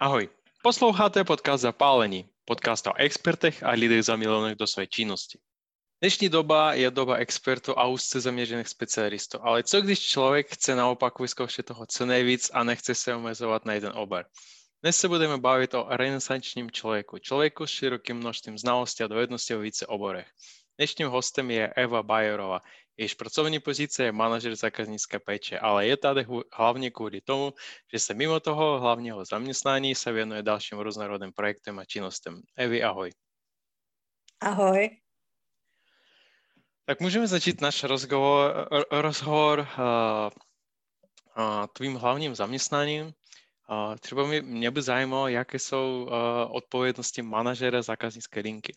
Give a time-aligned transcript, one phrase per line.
[0.00, 0.28] Ahoj,
[0.62, 5.38] posloucháte podcast Zapálení, podcast o expertech a lidech zamilovaných do své činnosti.
[6.00, 11.18] Dnešní doba je doba expertů a úzce zaměřených specialistů, ale co když člověk chce naopak
[11.18, 14.24] vyzkoušet toho co nejvíc a nechce se omezovat na jeden obor?
[14.82, 19.60] Dnes se budeme bavit o renesančním člověku, člověku s širokým množstvím znalostí a dovedností v
[19.60, 20.26] více oborech.
[20.78, 22.60] Dnešním hostem je Eva Bajerová,
[22.96, 27.52] Jejíž pracovní pozice je manažer zákaznické péče, ale je tady hlavně kvůli tomu,
[27.92, 32.42] že se mimo toho hlavního zaměstnání se věnuje dalším různorodým projektem a činnostem.
[32.56, 33.12] Evi, ahoj.
[34.40, 35.00] Ahoj.
[36.84, 39.66] Tak můžeme začít náš rozhovor, rozhovor uh,
[41.38, 43.04] uh, tvým hlavním zaměstnáním.
[43.06, 46.10] Uh, třeba mě, mě by zajímalo, jaké jsou
[46.50, 48.76] odpovědnosti manažera zákaznické linky.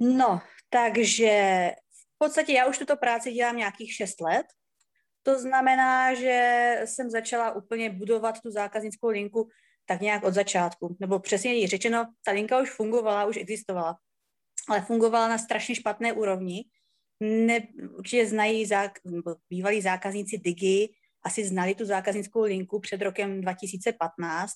[0.00, 1.70] No, takže
[2.20, 4.46] podstatě já už tuto práci dělám nějakých 6 let.
[5.22, 6.36] To znamená, že
[6.84, 9.48] jsem začala úplně budovat tu zákaznickou linku
[9.86, 10.96] tak nějak od začátku.
[11.00, 13.98] Nebo přesně řečeno, ta linka už fungovala, už existovala,
[14.68, 16.64] ale fungovala na strašně špatné úrovni.
[17.20, 17.60] Ne,
[17.98, 18.98] určitě znají zák,
[19.50, 24.52] bývalí zákazníci Digi, asi znali tu zákaznickou linku před rokem 2015,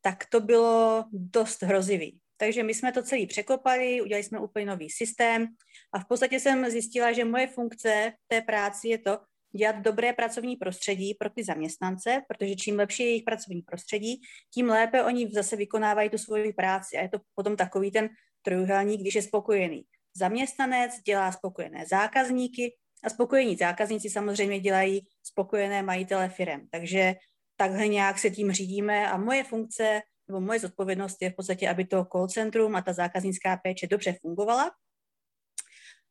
[0.00, 2.20] tak to bylo dost hrozivý.
[2.36, 5.46] Takže my jsme to celý překopali, udělali jsme úplně nový systém
[5.92, 9.18] a v podstatě jsem zjistila, že moje funkce v té práci je to
[9.56, 14.20] dělat dobré pracovní prostředí pro ty zaměstnance, protože čím lepší je jejich pracovní prostředí,
[14.54, 18.08] tím lépe oni zase vykonávají tu svoji práci a je to potom takový ten
[18.42, 19.82] trojuhelník, když je spokojený.
[20.16, 26.68] Zaměstnanec dělá spokojené zákazníky a spokojení zákazníci samozřejmě dělají spokojené majitele firem.
[26.70, 27.14] Takže
[27.56, 31.84] takhle nějak se tím řídíme a moje funkce nebo moje zodpovědnost je v podstatě, aby
[31.84, 34.70] to call centrum a ta zákaznická péče dobře fungovala.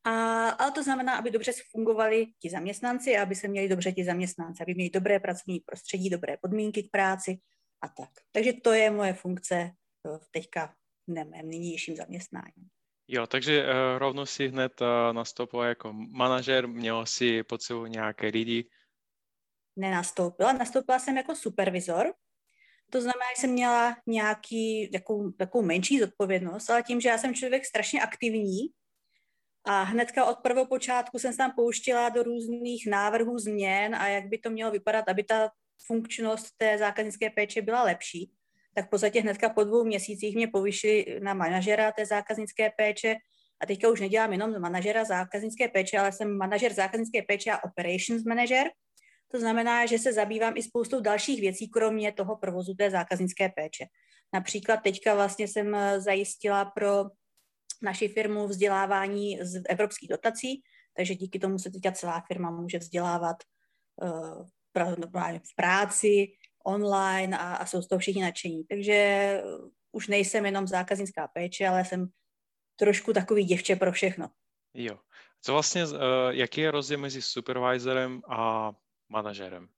[0.03, 4.05] A, ale to znamená, aby dobře fungovali ti zaměstnanci a aby se měli dobře ti
[4.05, 7.37] zaměstnanci, aby měli dobré pracovní prostředí, dobré podmínky k práci
[7.81, 8.09] a tak.
[8.31, 10.75] Takže to je moje funkce eh, teďka
[11.07, 12.69] v mém nynějším zaměstnání.
[13.07, 18.27] Jo, takže uh, rovnou si hned uh, nastoupila jako manažer, měla si pod sebou nějaké
[18.27, 18.69] lidi?
[19.75, 22.13] Nenastoupila, nastoupila jsem jako supervizor,
[22.93, 27.33] to znamená, že jsem měla nějaký, takovou, takovou menší zodpovědnost, ale tím, že já jsem
[27.33, 28.59] člověk strašně aktivní
[29.65, 34.37] a hnedka od prvopočátku jsem se tam pouštila do různých návrhů změn a jak by
[34.37, 35.49] to mělo vypadat, aby ta
[35.85, 38.31] funkčnost té zákaznické péče byla lepší,
[38.75, 43.15] tak v podstatě hnedka po dvou měsících mě povyšili na manažera té zákaznické péče.
[43.59, 48.23] A teďka už nedělám jenom manažera zákaznické péče, ale jsem manažer zákaznické péče a operations
[48.23, 48.67] manager,
[49.33, 53.85] to znamená, že se zabývám i spoustou dalších věcí, kromě toho provozu té zákaznické péče.
[54.33, 57.05] Například teďka vlastně jsem eh, zajistila pro
[57.81, 60.61] naši firmu vzdělávání z evropských dotací,
[60.97, 63.35] takže díky tomu se teďka celá firma může vzdělávat
[64.01, 64.45] uh,
[65.43, 66.27] v práci,
[66.65, 68.63] online a, a jsou z toho všichni nadšení.
[68.63, 69.43] Takže eh,
[69.91, 72.07] už nejsem jenom zákaznická péče, ale jsem
[72.75, 74.27] trošku takový děvče pro všechno.
[74.73, 74.99] Jo.
[75.41, 75.83] Co vlastně,
[76.29, 78.71] jaký je rozdíl mezi supervisorem a
[79.09, 79.69] manažerem?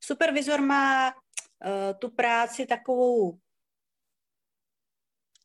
[0.00, 3.38] Supervizor má uh, tu práci takovou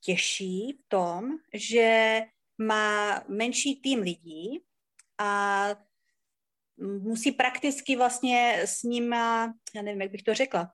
[0.02, 2.20] těžší v tom, že
[2.58, 4.64] má menší tým lidí
[5.20, 5.68] a
[6.78, 10.74] musí prakticky vlastně s nima, já nevím, jak bych to řekla,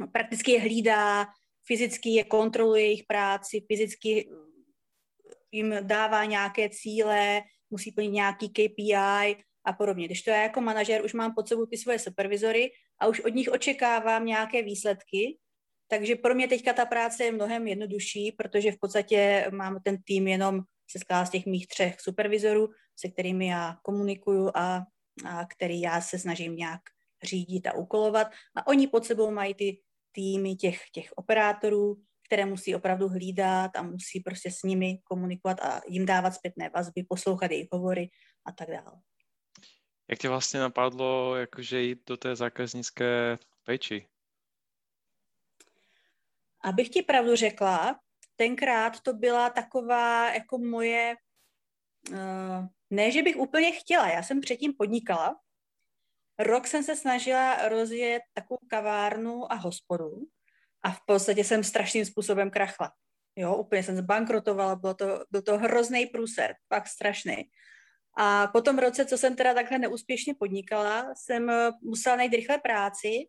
[0.00, 1.26] no, prakticky je hlídá,
[1.66, 4.30] fyzicky je kontroluje jejich práci, fyzicky
[5.52, 10.04] jim dává nějaké cíle, musí plnit nějaký KPI a podobně.
[10.04, 13.34] Když to já jako manažer už mám pod sebou ty svoje supervizory a už od
[13.34, 15.38] nich očekávám nějaké výsledky,
[15.88, 20.28] takže pro mě teďka ta práce je mnohem jednodušší, protože v podstatě mám ten tým
[20.28, 20.60] jenom
[20.90, 24.82] se skládá z těch mých třech supervizorů, se kterými já komunikuju a,
[25.26, 26.80] a který já se snažím nějak
[27.22, 28.26] řídit a úkolovat.
[28.56, 29.80] A oni pod sebou mají ty
[30.12, 35.80] týmy těch, těch operátorů, které musí opravdu hlídat a musí prostě s nimi komunikovat a
[35.88, 38.10] jim dávat zpětné vazby, poslouchat jejich hovory
[38.46, 39.00] a tak dále.
[40.08, 44.08] Jak tě vlastně napadlo jakože jít do té zákaznické péči?
[46.60, 48.00] Abych ti pravdu řekla,
[48.36, 51.16] tenkrát to byla taková jako moje,
[52.10, 55.40] uh, ne, že bych úplně chtěla, já jsem předtím podnikala,
[56.38, 60.28] rok jsem se snažila rozjet takovou kavárnu a hospodu
[60.82, 62.92] a v podstatě jsem strašným způsobem krachla.
[63.36, 67.50] Jo, úplně jsem zbankrotovala, bylo to, byl to hrozný průser, fakt strašný.
[68.16, 72.58] A po tom roce, co jsem teda takhle neúspěšně podnikala, jsem eh, musela najít rychle
[72.58, 73.28] práci,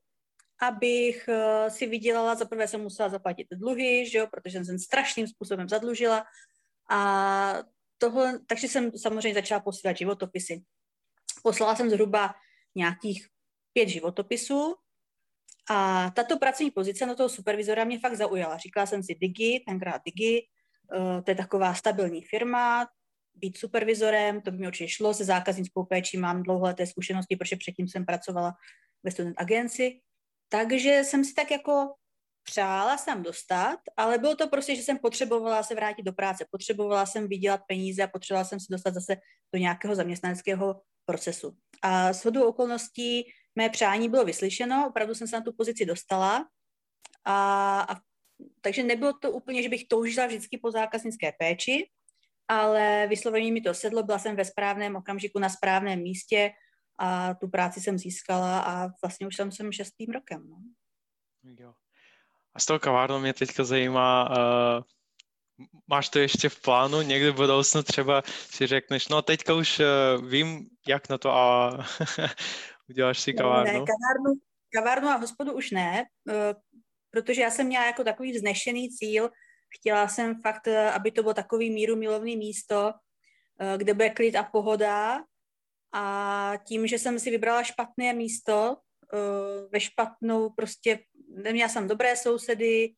[0.61, 5.27] abych eh, si vydělala, za prvé jsem musela zaplatit dluhy, že jo, protože jsem strašným
[5.27, 6.25] způsobem zadlužila
[6.89, 7.63] a
[7.97, 10.63] tohle, takže jsem samozřejmě začala posílat životopisy.
[11.43, 12.35] Poslala jsem zhruba
[12.75, 13.27] nějakých
[13.73, 14.75] pět životopisů
[15.69, 18.57] A tato pracovní pozice na toho supervizora mě fakt zaujala.
[18.57, 20.47] Říkala jsem si Digi, tenkrát Digi,
[20.93, 22.87] uh, to je taková stabilní firma,
[23.35, 27.87] být supervizorem, to by mi určitě šlo, se zákaznickou péčí mám dlouholeté zkušenosti, protože předtím
[27.87, 28.53] jsem pracovala
[29.03, 29.99] ve student agenci.
[30.49, 31.93] Takže jsem si tak jako
[32.43, 37.05] přála jsem dostat, ale bylo to prostě, že jsem potřebovala se vrátit do práce, potřebovala
[37.05, 39.15] jsem vydělat peníze a potřebovala jsem se dostat zase
[39.53, 41.57] do nějakého zaměstnaneckého procesu.
[41.81, 43.23] A s hodou okolností
[43.55, 46.47] mé přání bylo vyslyšeno, opravdu jsem se na tu pozici dostala
[47.25, 47.95] a, a
[48.61, 51.89] takže nebylo to úplně, že bych toužila vždycky po zákaznické péči,
[52.47, 56.51] ale vysloveně mi to sedlo, byla jsem ve správném okamžiku na správném místě
[56.99, 60.49] a tu práci jsem získala a vlastně už jsem jsem šestým rokem.
[60.49, 60.57] No.
[61.59, 61.73] Jo.
[62.53, 64.83] A s tou kavárnou mě teďka zajímá, uh,
[65.87, 70.25] máš to ještě v plánu někdy v budoucnu třeba si řekneš, no teďka už uh,
[70.29, 71.71] vím, jak na to a
[72.89, 73.73] uděláš si kavárnu?
[73.73, 74.33] Ne, kavárnu,
[74.73, 76.61] kavárnu a hospodu už ne, uh,
[77.11, 79.29] protože já jsem měla jako takový vznešený cíl,
[79.75, 84.43] chtěla jsem fakt, aby to bylo takový míru milovný místo, uh, kde bude klid a
[84.43, 85.23] pohoda
[85.93, 88.77] a tím, že jsem si vybrala špatné místo,
[89.13, 90.99] uh, ve špatnou prostě,
[91.29, 92.93] neměla jsem dobré sousedy,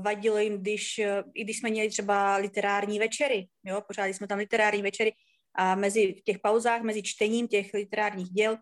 [0.00, 0.98] vadilo jim, když,
[1.34, 5.12] i když jsme měli třeba literární večery, jo, pořádali jsme tam literární večery
[5.54, 8.56] a mezi v těch pauzách, mezi čtením těch literárních děl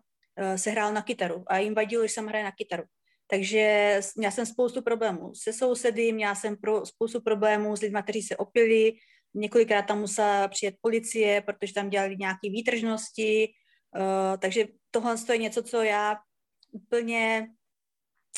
[0.55, 2.83] se hrál na kytaru a jim vadilo, že jsem hraje na kytaru.
[3.27, 8.21] Takže měla jsem spoustu problémů se sousedy, měla jsem pro, spoustu problémů s lidmi, kteří
[8.21, 8.93] se opili,
[9.33, 13.47] několikrát tam musela přijet policie, protože tam dělali nějaké výtržnosti,
[13.95, 16.17] uh, takže tohle je něco, co já
[16.71, 17.47] úplně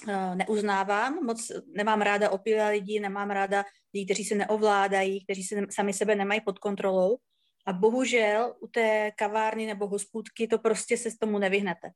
[0.07, 5.55] uh, neuznávám, moc nemám ráda opilé lidi, nemám ráda lidi, kteří se neovládají, kteří se
[5.69, 7.17] sami sebe nemají pod kontrolou.
[7.65, 11.89] A bohužel u té kavárny nebo hospůdky to prostě se s tomu nevyhnete.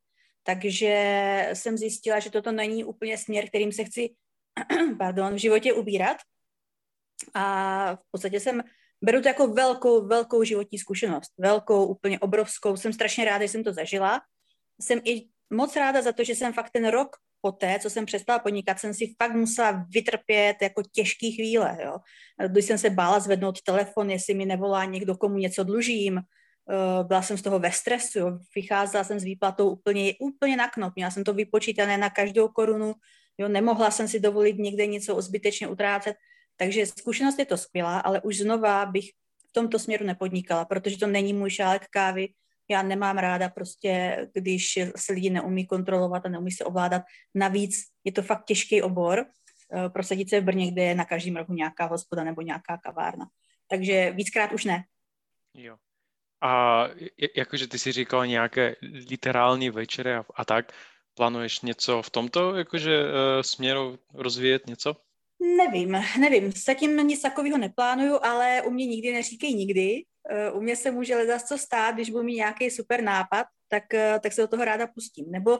[0.43, 4.09] Takže jsem zjistila, že toto není úplně směr, kterým se chci
[4.97, 6.17] pardon, v životě ubírat.
[7.33, 8.63] A v podstatě jsem,
[9.03, 11.31] beru to jako velkou, velkou životní zkušenost.
[11.37, 12.77] Velkou, úplně obrovskou.
[12.77, 14.21] Jsem strašně ráda, že jsem to zažila.
[14.81, 18.39] Jsem i moc ráda za to, že jsem fakt ten rok poté, co jsem přestala
[18.39, 21.97] podnikat, jsem si fakt musela vytrpět jako těžký chvíle, jo.
[22.47, 26.21] Když jsem se bála zvednout telefon, jestli mi nevolá někdo, komu něco dlužím,
[27.03, 28.39] byla jsem z toho ve stresu, jo.
[28.55, 32.93] vycházela jsem s výplatou úplně, úplně na knop, měla jsem to vypočítané na každou korunu,
[33.37, 33.47] jo.
[33.47, 36.15] nemohla jsem si dovolit někde něco zbytečně utrácet,
[36.57, 39.09] takže zkušenost je to skvělá, ale už znova bych
[39.49, 42.27] v tomto směru nepodnikala, protože to není můj šálek kávy,
[42.69, 47.01] já nemám ráda prostě, když se lidi neumí kontrolovat a neumí se ovládat.
[47.35, 51.35] Navíc je to fakt těžký obor, uh, prosadit se v Brně, kde je na každém
[51.35, 53.25] rohu nějaká hospoda nebo nějaká kavárna.
[53.67, 54.83] Takže víckrát už ne.
[55.53, 55.77] Jo.
[56.43, 56.85] A
[57.35, 58.75] jakože ty si říkala nějaké
[59.09, 60.73] literální večery a, a tak,
[61.13, 63.09] plánuješ něco v tomto jakože uh,
[63.41, 64.95] směru rozvíjet něco?
[65.57, 66.51] Nevím, nevím.
[66.51, 70.03] Zatím nic takového neplánuju, ale u mě nikdy neříkej nikdy.
[70.51, 73.83] Uh, u mě se může ledat co stát, když budu mít nějaký super nápad, tak,
[73.93, 75.25] uh, tak se do toho ráda pustím.
[75.31, 75.59] Nebo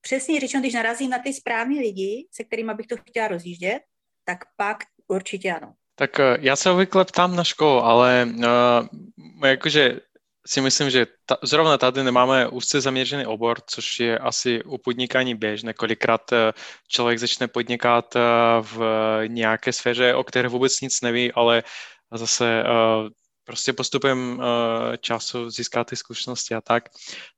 [0.00, 3.82] přesně řečeno, když narazím na ty správný lidi, se kterými bych to chtěla rozjíždět,
[4.24, 4.78] tak pak
[5.08, 5.74] určitě ano.
[5.98, 10.00] Tak uh, já se obvykle ptám na školu, ale uh, jakože
[10.48, 15.34] si myslím, že ta, zrovna tady nemáme úzce zaměřený obor, což je asi u podnikání
[15.34, 15.74] běžné.
[15.74, 16.52] Kolikrát eh,
[16.88, 18.20] člověk začne podnikat eh,
[18.60, 18.80] v
[19.26, 21.62] nějaké sféře, o které vůbec nic neví, ale
[22.12, 22.64] zase eh,
[23.44, 24.42] prostě postupem
[25.00, 26.84] času získá ty zkušenosti a tak.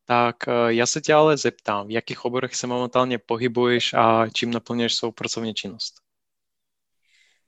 [0.05, 0.37] Tak
[0.69, 5.13] já se tě ale zeptám, v jakých oborech se momentálně pohybuješ a čím naplňuješ svou
[5.13, 6.10] pracovní činnost?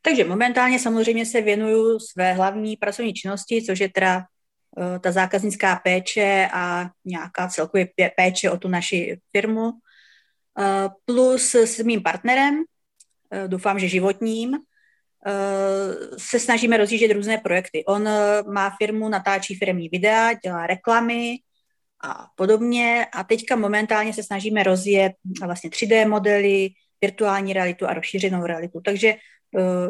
[0.02, 4.24] Takže momentálně samozřejmě se věnuju své hlavní pracovní činnosti, což je teda
[4.78, 9.70] Eh, ta zákaznická péče a nějaká celkově péče o tu naši firmu.
[10.58, 12.62] Eh, plus s mým partnerem,
[13.30, 14.58] eh, doufám, že životním,
[16.18, 17.84] se snažíme rozjíždět různé projekty.
[17.84, 18.08] On
[18.52, 21.36] má firmu, natáčí firmní videa, dělá reklamy
[22.04, 25.12] a podobně a teďka momentálně se snažíme rozjet
[25.46, 26.70] vlastně 3D modely,
[27.02, 28.80] virtuální realitu a rozšířenou realitu.
[28.84, 29.14] Takže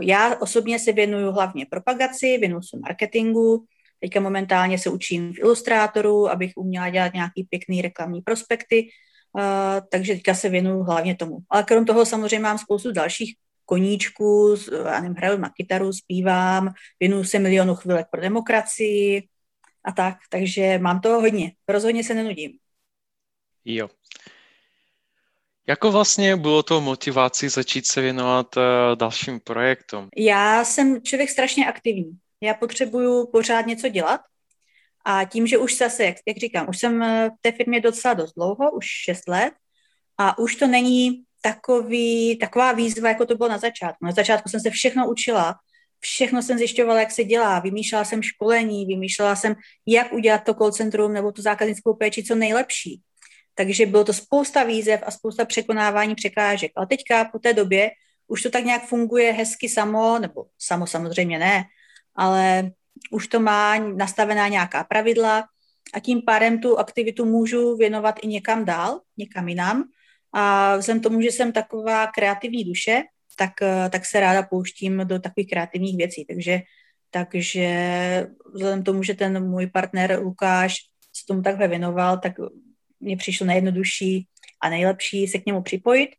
[0.01, 3.67] já osobně se věnuju hlavně propagaci, věnuju se marketingu,
[4.03, 8.89] Teďka momentálně se učím v Ilustrátoru, abych uměla dělat nějaký pěkný reklamní prospekty,
[9.33, 9.43] uh,
[9.91, 11.39] takže teďka se věnuju hlavně tomu.
[11.51, 17.25] Ale krom toho samozřejmě mám spoustu dalších koníčků, já nevím, hraju na kytaru, zpívám, věnuju
[17.25, 19.29] se milionu chvilek pro demokracii
[19.85, 21.53] a tak, takže mám toho hodně.
[21.69, 22.53] Rozhodně se nenudím.
[23.65, 23.89] Jo.
[25.69, 28.63] Jako vlastně bylo to motivací začít se věnovat uh,
[28.95, 30.09] dalším projektům?
[30.17, 32.11] Já jsem člověk strašně aktivní.
[32.41, 34.21] Já potřebuju pořád něco dělat
[35.05, 38.33] a tím, že už zase, jak, jak říkám, už jsem v té firmě docela dost
[38.37, 39.53] dlouho, už 6 let
[40.19, 44.07] a už to není takový, taková výzva, jako to bylo na začátku.
[44.07, 45.55] Na začátku jsem se všechno učila,
[46.01, 49.55] všechno jsem zjišťovala, jak se dělá, vymýšlela jsem školení, vymýšlela jsem,
[49.87, 53.01] jak udělat to call centrum nebo tu zákaznickou péči co nejlepší.
[53.55, 56.73] Takže bylo to spousta výzev a spousta překonávání překážek.
[56.77, 57.91] Ale teďka po té době
[58.27, 61.65] už to tak nějak funguje hezky samo, nebo samo samozřejmě ne,
[62.17, 62.71] ale
[63.11, 65.45] už to má nastavená nějaká pravidla
[65.95, 69.85] a tím pádem tu aktivitu můžu věnovat i někam dál, někam jinam.
[70.33, 73.03] A vzhledem tomu, že jsem taková kreativní duše,
[73.37, 73.53] tak,
[73.91, 76.25] tak se ráda pouštím do takových kreativních věcí.
[76.25, 76.61] Takže,
[77.11, 77.69] takže
[78.55, 80.75] vzhledem tomu, že ten můj partner Lukáš
[81.13, 82.33] se tomu takhle věnoval, tak
[83.03, 84.29] mě přišlo nejjednodušší
[84.61, 86.11] a nejlepší se k němu připojit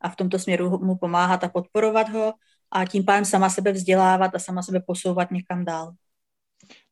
[0.00, 2.34] a v tomto směru mu pomáhat a podporovat ho
[2.70, 5.92] a tím pádem sama sebe vzdělávat a sama sebe posouvat někam dál.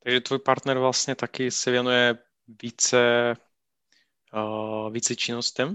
[0.02, 2.18] Takže tvůj partner vlastně taky se věnuje
[2.62, 3.34] více,
[4.34, 5.68] uh, více činnostem?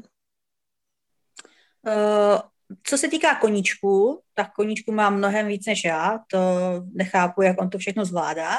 [1.88, 2.40] Uh,
[2.84, 6.40] co se týká koníčku, tak koníčku má mnohem víc než já, to
[6.94, 8.58] nechápu, jak on to všechno zvládá.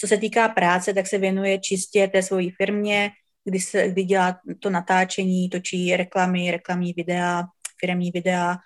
[0.00, 3.10] Co se týká práce, tak se věnuje čistě té svojí firmě,
[3.48, 7.44] kdy, se, kdy dělá to natáčení, točí reklamy, reklamní videa,
[7.80, 8.56] firmní videa,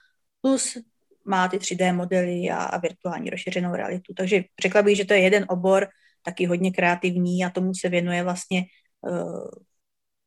[0.41, 0.79] plus
[1.25, 4.15] má ty 3D modely a, a virtuální rozšířenou realitu.
[4.15, 5.89] Takže řekla bych, že to je jeden obor,
[6.23, 8.65] taky hodně kreativní a tomu se věnuje vlastně
[9.01, 9.49] uh,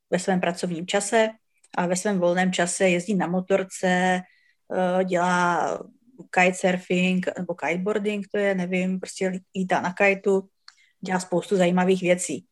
[0.09, 1.29] ve svém pracovním čase
[1.77, 4.21] a ve svém volném čase jezdí na motorce,
[4.67, 5.79] uh, dělá
[6.29, 10.49] kitesurfing nebo kiteboarding, to je, nevím, prostě lítá na kajtu,
[11.01, 12.45] dělá spoustu zajímavých věcí.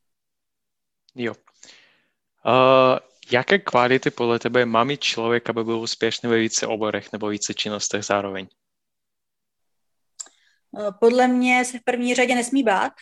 [1.15, 1.33] Jo.
[2.45, 2.99] Uh,
[3.31, 7.53] jaké kvality podle tebe má mít člověk, aby byl úspěšný ve více oborech nebo více
[7.53, 8.47] činnostech zároveň?
[10.99, 12.93] Podle mě se v první řadě nesmí bát,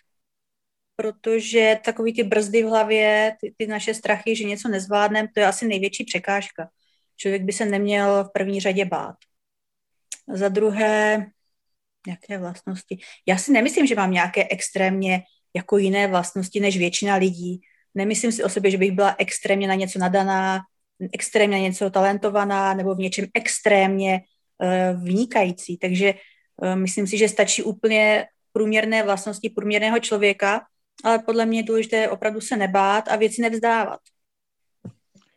[0.96, 5.46] protože takový ty brzdy v hlavě, ty, ty naše strachy, že něco nezvládneme, to je
[5.46, 6.70] asi největší překážka.
[7.18, 9.16] Člověk by se neměl v první řadě bát.
[10.34, 11.26] Za druhé,
[12.08, 13.00] jaké vlastnosti?
[13.26, 15.24] Já si nemyslím, že mám nějaké extrémně
[15.56, 17.62] jako jiné vlastnosti než většina lidí.
[17.96, 20.60] Nemyslím si o sobě, že bych byla extrémně na něco nadaná,
[21.14, 24.22] extrémně na něco talentovaná nebo v něčem extrémně
[24.58, 25.78] uh, vynikající.
[25.78, 26.14] Takže
[26.56, 30.62] uh, myslím si, že stačí úplně průměrné vlastnosti průměrného člověka,
[31.04, 34.00] ale podle mě je důležité opravdu se nebát a věci nevzdávat.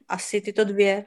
[0.08, 1.04] Asi tyto dvě.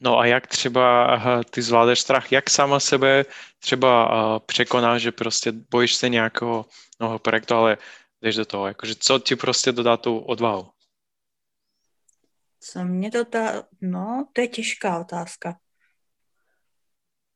[0.00, 1.18] No a jak třeba
[1.50, 3.24] ty zvládáš strach, jak sama sebe
[3.58, 6.66] třeba překonáš, že prostě bojíš se nějakého
[7.00, 7.78] nového projektu, ale
[8.24, 10.68] jdeš do toho, jakože co ti prostě dodá tu odvahu?
[12.60, 13.62] Co mě to dá?
[13.80, 15.58] No, to je těžká otázka.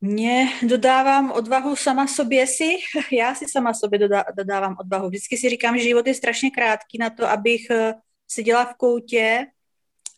[0.01, 2.75] Mě dodávám odvahu sama sobě si,
[3.11, 5.07] já si sama sobě dodá, dodávám odvahu.
[5.07, 7.93] Vždycky si říkám, že život je strašně krátký na to, abych eh,
[8.27, 9.45] seděla v koutě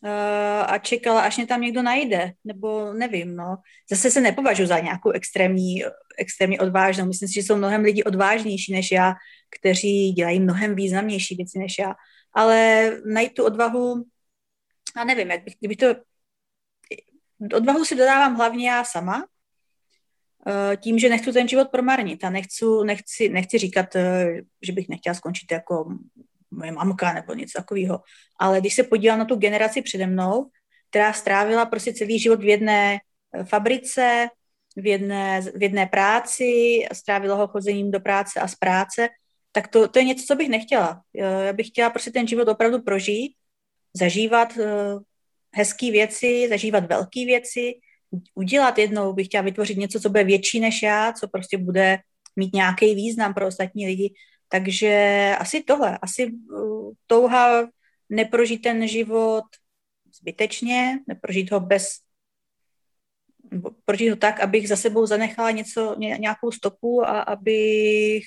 [0.02, 3.56] uh, a čekala, až mě tam někdo najde, nebo nevím, no.
[3.90, 5.84] Zase se nepovažuji za nějakou extrémní,
[6.18, 7.06] extrémně odvážnou.
[7.06, 9.14] Myslím si, že jsou mnohem lidí odvážnější než já,
[9.60, 11.94] kteří dělají mnohem významnější věci než já.
[12.34, 14.04] Ale najít tu odvahu,
[14.96, 15.86] a nevím, jak bych, kdybych to...
[17.56, 19.24] Odvahu si dodávám hlavně já sama,
[20.46, 24.88] Eh, tím, že nechci ten život promarnit a nechci, nechci, nechci říkat, eh, že bych
[24.88, 25.96] nechtěla skončit jako
[26.50, 28.00] moje mamka nebo něco takového.
[28.40, 30.50] Ale když se podívám na tu generaci přede mnou,
[30.90, 32.98] která strávila prostě celý život v jedné
[33.32, 34.28] eh, fabrice,
[34.76, 39.08] v jedné, v jedné práci, strávila ho chozením do práce a z práce,
[39.52, 41.02] tak to, to je něco, co bych nechtěla.
[41.14, 43.32] Já bych chtěla prostě ten život opravdu prožít,
[43.96, 44.58] zažívat
[45.54, 47.74] hezké věci, zažívat velké věci,
[48.34, 51.98] udělat jednou, bych chtěla vytvořit něco, co bude větší než já, co prostě bude
[52.36, 54.14] mít nějaký význam pro ostatní lidi.
[54.48, 57.68] Takže asi tohle, asi uh, touha
[58.08, 59.44] neprožít ten život
[60.18, 61.88] zbytečně, neprožít ho bez,
[63.84, 68.24] prožít ho tak, abych za sebou zanechala něco, nějakou stopu a abych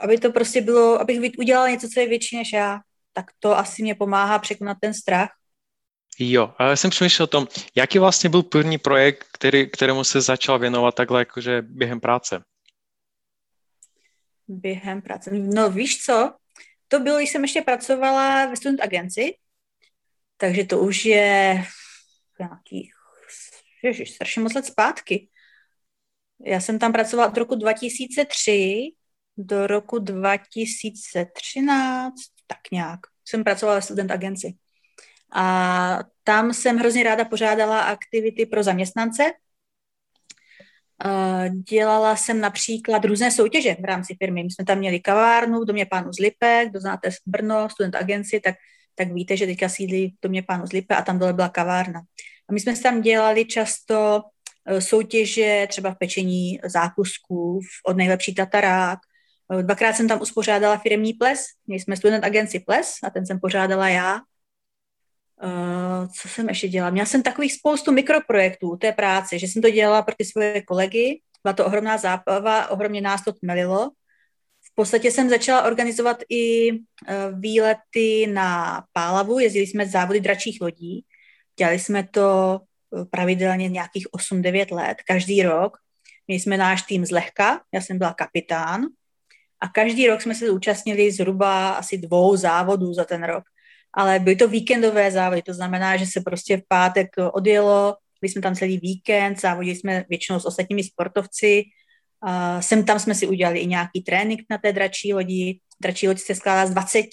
[0.00, 2.80] aby to prostě bylo, abych udělala něco, co je větší než já,
[3.12, 5.28] tak to asi mě pomáhá překonat ten strach
[6.20, 10.20] Jo, a já jsem přemýšlel o tom, jaký vlastně byl první projekt, který, kterému se
[10.20, 12.44] začal věnovat takhle jakože během práce?
[14.48, 15.30] Během práce.
[15.32, 16.34] No víš co,
[16.88, 19.34] to bylo, když jsem ještě pracovala ve student agenci,
[20.36, 21.64] takže to už je
[22.38, 22.92] nějakých,
[23.82, 25.28] ježiš, strašně moc let zpátky.
[26.44, 28.92] Já jsem tam pracovala od roku 2003
[29.38, 32.14] do roku 2013,
[32.46, 33.00] tak nějak.
[33.24, 34.54] Jsem pracovala ve student agenci.
[35.32, 39.22] A tam jsem hrozně ráda pořádala aktivity pro zaměstnance.
[41.70, 44.44] Dělala jsem například různé soutěže v rámci firmy.
[44.44, 48.54] My jsme tam měli kavárnu v domě pánu Zlipe, kdo znáte Brno, student agenci, tak,
[48.94, 52.00] tak víte, že teďka sídlí v domě pánu Zlipe a tam dole byla kavárna.
[52.48, 54.22] A my jsme tam dělali často
[54.66, 58.98] eh, soutěže třeba v pečení zákusků od nejlepší tatarák.
[59.52, 61.44] Eh, dvakrát jsem tam uspořádala firmní ples.
[61.66, 64.20] Měli jsme student agenci ples a ten jsem pořádala já.
[65.42, 66.90] Uh, co jsem ještě dělala?
[66.90, 71.20] Měla jsem takových spoustu mikroprojektů té práce, že jsem to dělala pro ty svoje kolegy.
[71.42, 73.90] Byla to ohromná zábava, ohromně nás to tmelilo.
[74.72, 76.78] V podstatě jsem začala organizovat i uh,
[77.40, 81.04] výlety na Pálavu, jezdili jsme závody dračích lodí.
[81.58, 82.60] Dělali jsme to
[83.10, 85.78] pravidelně nějakých 8-9 let, každý rok.
[86.26, 88.86] Měli jsme náš tým zlehka, já jsem byla kapitán
[89.60, 93.44] a každý rok jsme se zúčastnili zhruba asi dvou závodů za ten rok.
[93.92, 98.42] Ale byly to víkendové závody, to znamená, že se prostě v pátek odjelo, byli jsme
[98.42, 101.64] tam celý víkend, závodili jsme většinou s ostatními sportovci,
[102.60, 106.34] sem tam jsme si udělali i nějaký trénink na té dračí lodi, dračí loď se
[106.34, 107.06] skládá z 20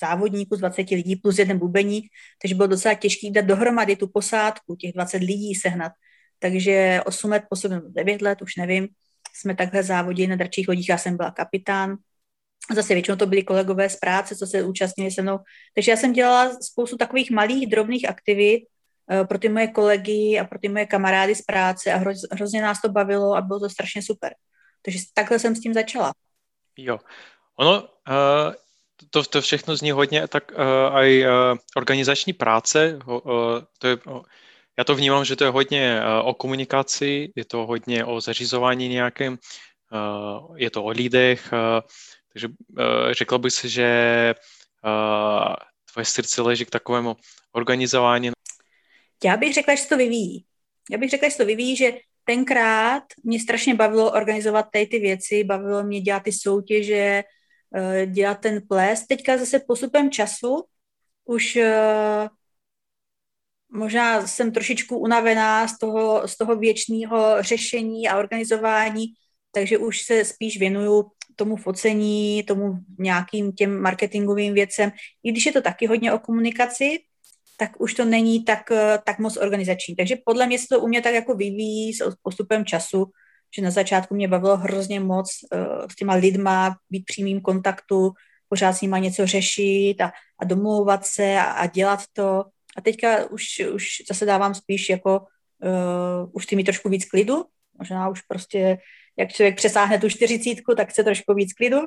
[0.00, 2.06] závodníků, z 20 lidí plus jeden bubeník,
[2.42, 5.92] takže bylo docela těžké dát dohromady tu posádku, těch 20 lidí sehnat.
[6.38, 8.88] Takže 8 let, po 9 let, už nevím,
[9.34, 11.96] jsme takhle závodili na dračích lodích, já jsem byla kapitán,
[12.74, 15.38] Zase většinou to byli kolegové z práce, co se účastnili se mnou.
[15.74, 18.64] Takže já jsem dělala spoustu takových malých, drobných aktivit
[19.10, 22.62] uh, pro ty moje kolegy a pro ty moje kamarády z práce a hroz, hrozně
[22.62, 24.34] nás to bavilo a bylo to strašně super.
[24.82, 26.12] Takže takhle jsem s tím začala.
[26.76, 26.98] Jo.
[27.56, 27.86] Ono, uh,
[29.10, 31.30] to, to všechno zní hodně, tak uh, aj uh,
[31.76, 33.20] organizační práce, uh,
[33.78, 33.98] to je,
[34.80, 38.88] já to vnímám, že to je hodně uh, o komunikaci, je to hodně o zařizování
[38.88, 39.36] nějakém,
[39.92, 41.80] uh, je to o lidech, uh,
[42.32, 42.48] takže
[43.10, 43.88] řekl bych si, že
[45.92, 47.16] tvoje srdce leží k takovému
[47.52, 48.30] organizování.
[49.24, 50.44] Já bych řekla, že to vyvíjí.
[50.90, 51.92] Já bych řekla, že to vyvíjí, že
[52.24, 57.22] tenkrát mě strašně bavilo organizovat tady ty věci, bavilo mě dělat ty soutěže,
[58.06, 59.06] dělat ten ples.
[59.06, 60.64] Teďka zase postupem času
[61.24, 61.58] už
[63.72, 69.06] možná jsem trošičku unavená z toho, z toho věčného řešení a organizování,
[69.52, 74.92] takže už se spíš věnuju tomu focení, tomu nějakým těm marketingovým věcem.
[75.24, 76.98] I když je to taky hodně o komunikaci,
[77.56, 79.96] tak už to není tak, eh, tak moc organizační.
[79.96, 83.06] Takže podle mě se to u mě tak jako vyvíjí s postupem času,
[83.56, 88.12] že na začátku mě bavilo hrozně moc uh, s těma lidma, být přímým kontaktu,
[88.48, 92.44] pořád s nima něco řešit a, a domlouvat se a, a dělat to.
[92.76, 97.44] A teďka už, už zase dávám spíš jako, uh, už ty mi trošku víc klidu,
[97.78, 98.78] možná už prostě
[99.18, 101.78] jak člověk přesáhne tu čtyřicítku, tak se trošku víc klidu,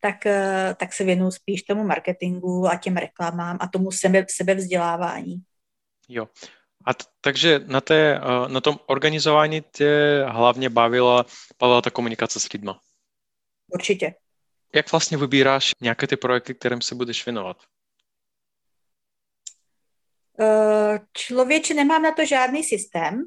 [0.00, 5.36] tak, eh, tak se věnuju spíš tomu marketingu a těm reklamám a tomu sebe, sebevzdělávání.
[6.08, 6.28] Jo.
[6.84, 11.24] A t- takže na, té, eh, na tom organizování tě hlavně bavila,
[11.60, 12.70] bavila ta komunikace s lidmi?
[13.74, 14.14] Určitě.
[14.74, 17.56] Jak vlastně vybíráš nějaké ty projekty, kterým se budeš věnovat?
[20.40, 23.24] Eh, člověče, nemám na to žádný systém.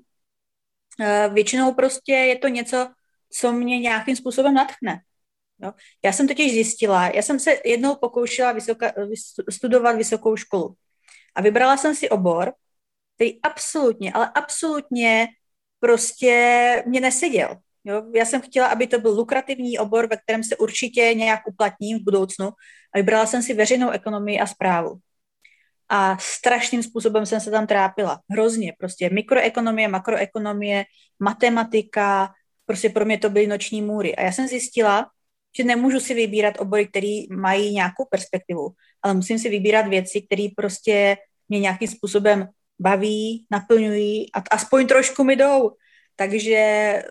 [1.34, 2.88] Většinou prostě je to něco,
[3.30, 5.02] co mě nějakým způsobem natchne.
[5.64, 5.74] Jo?
[6.06, 8.94] Já jsem totiž zjistila, já jsem se jednou pokoušela vysoka,
[9.50, 10.76] studovat vysokou školu
[11.36, 12.54] a vybrala jsem si obor,
[13.16, 15.28] který absolutně, ale absolutně
[15.80, 17.56] prostě mě neseděl.
[17.84, 18.04] Jo?
[18.16, 22.04] Já jsem chtěla, aby to byl lukrativní obor, ve kterém se určitě nějak uplatním v
[22.04, 22.48] budoucnu
[22.94, 25.00] a vybrala jsem si veřejnou ekonomii a zprávu.
[25.90, 28.20] A strašným způsobem jsem se tam trápila.
[28.32, 28.74] Hrozně.
[28.80, 30.86] Prostě mikroekonomie, makroekonomie,
[31.20, 32.34] matematika,
[32.66, 34.16] prostě pro mě to byly noční můry.
[34.16, 35.10] A já jsem zjistila,
[35.58, 38.70] že nemůžu si vybírat obory, které mají nějakou perspektivu,
[39.02, 41.18] ale musím si vybírat věci, které prostě
[41.50, 42.48] mě nějakým způsobem
[42.80, 45.72] baví, naplňují a aspoň trošku mi jdou.
[46.16, 47.04] Takže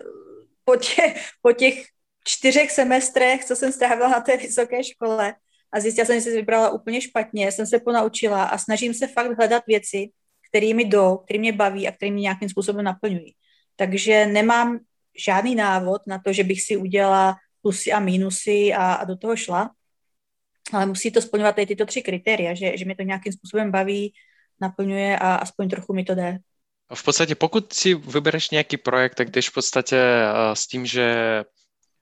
[0.63, 1.85] po, tě, po těch
[2.23, 5.35] čtyřech semestrech, co jsem strávila na té vysoké škole
[5.71, 9.07] a zjistila jsem, že jsem si vybrala úplně špatně, jsem se ponaučila a snažím se
[9.07, 10.09] fakt hledat věci,
[10.49, 13.35] které mi jdou, které mě baví a které mě nějakým způsobem naplňují.
[13.75, 14.79] Takže nemám
[15.25, 19.35] žádný návod na to, že bych si udělala plusy a mínusy a, a do toho
[19.35, 19.71] šla,
[20.73, 24.13] ale musí to splňovat i tyto tři kritéria, že, že mi to nějakým způsobem baví,
[24.61, 26.37] naplňuje a aspoň trochu mi to jde.
[26.93, 31.05] V podstatě, pokud si vybereš nějaký projekt, tak jdeš v podstatě uh, s tím, že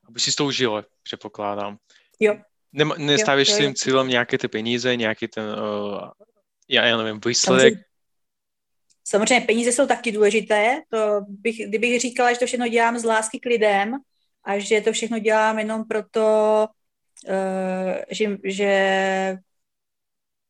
[0.08, 1.78] aby si to užil, předpokládám.
[2.20, 2.38] Jo.
[2.78, 6.10] Ne, nestavíš svým cílem nějaké ty peníze, nějaký ten, uh,
[6.70, 7.74] já, já nevím, výsledek,
[9.10, 13.40] Samozřejmě peníze jsou taky důležité, to bych, kdybych říkala, že to všechno dělám z lásky
[13.40, 13.98] k lidem
[14.44, 16.68] a že to všechno dělám jenom proto,
[17.30, 19.38] uh, že, že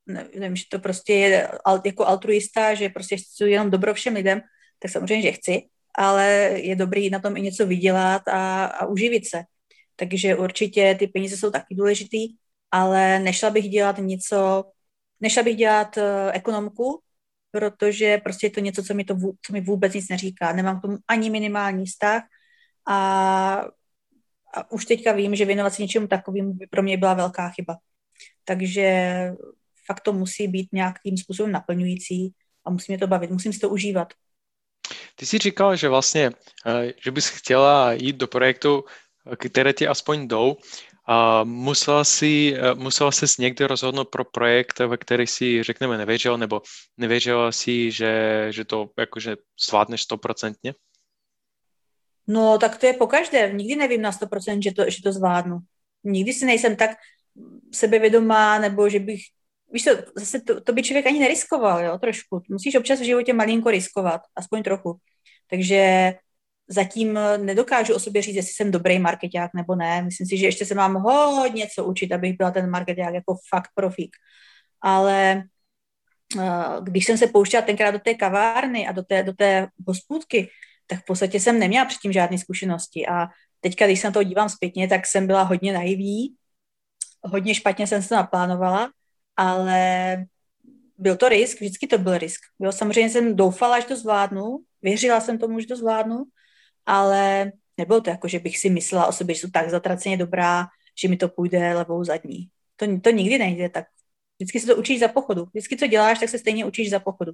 [0.08, 1.50] nevím, že to prostě je
[1.86, 4.42] jako altruista, že prostě chci jenom dobro všem lidem,
[4.80, 5.62] tak samozřejmě, že chci,
[5.96, 9.44] ale je dobrý na tom i něco vydělat a, a uživit se.
[10.00, 12.36] Takže určitě ty peníze jsou taky důležitý,
[12.72, 14.66] ale nešla bych dělat něco,
[15.20, 17.02] nešla bych dělat uh, ekonomku,
[17.52, 20.54] protože prostě je to něco, co mi, to, co mi vůbec nic neříká.
[20.54, 22.24] Nemám k tomu ani minimální vztah
[22.88, 22.98] a,
[24.54, 27.78] a už teďka vím, že věnovat se něčemu takovému by pro mě byla velká chyba.
[28.44, 28.88] Takže
[29.86, 32.34] fakt to musí být nějakým způsobem naplňující
[32.66, 34.14] a musí mě to bavit, musím si to užívat.
[35.16, 36.32] Ty jsi říkala, že vlastně,
[36.66, 38.84] eh, že bys chtěla jít do projektu,
[39.36, 40.58] které ti aspoň jdou,
[41.10, 46.62] a musela si, musela se někdy rozhodnout pro projekt, ve který si, řekneme, nevěřil, nebo
[46.98, 49.36] nevěřila si, že, že to jakože
[49.68, 50.74] zvládneš stoprocentně?
[52.28, 53.54] No, tak to je po každé.
[53.54, 55.58] Nikdy nevím na 100%, že to, že to zvládnu.
[56.04, 56.92] Nikdy si nejsem tak
[57.74, 59.22] sebevědomá, nebo že bych
[59.72, 62.42] víš to, zase to, to by člověk ani neriskoval, jo, trošku.
[62.50, 64.98] Musíš občas v životě malinko riskovat, aspoň trochu.
[65.50, 66.14] Takže
[66.68, 70.02] zatím nedokážu o sobě říct, jestli jsem dobrý marketák nebo ne.
[70.02, 73.70] Myslím si, že ještě se mám hodně co učit, abych byla ten marketák jako fakt
[73.76, 74.16] profík.
[74.82, 75.44] Ale
[76.36, 80.50] uh, když jsem se pouštěla tenkrát do té kavárny a do té, do té hospůdky,
[80.88, 83.08] tak v podstatě jsem neměla předtím žádné zkušenosti.
[83.08, 83.28] A
[83.60, 86.28] teďka, když se na to dívám zpětně, tak jsem byla hodně naivní,
[87.24, 88.90] hodně špatně jsem se naplánovala
[89.38, 90.26] ale
[90.98, 92.42] byl to risk, vždycky to byl risk.
[92.60, 96.24] Jo, samozřejmě jsem doufala, že to zvládnu, věřila jsem tomu, že to zvládnu,
[96.88, 100.68] ale nebylo to jako, že bych si myslela o sobě, že jsem tak zatraceně dobrá,
[101.02, 102.50] že mi to půjde levou zadní.
[102.76, 103.86] To, to nikdy nejde tak.
[104.40, 105.46] Vždycky se to učíš za pochodu.
[105.46, 107.32] Vždycky, co děláš, tak se stejně učíš za pochodu.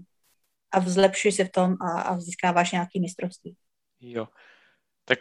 [0.72, 3.56] A zlepšuješ se v tom a, a získáváš nějaký mistrovství.
[4.02, 4.28] Jo.
[5.06, 5.20] Tak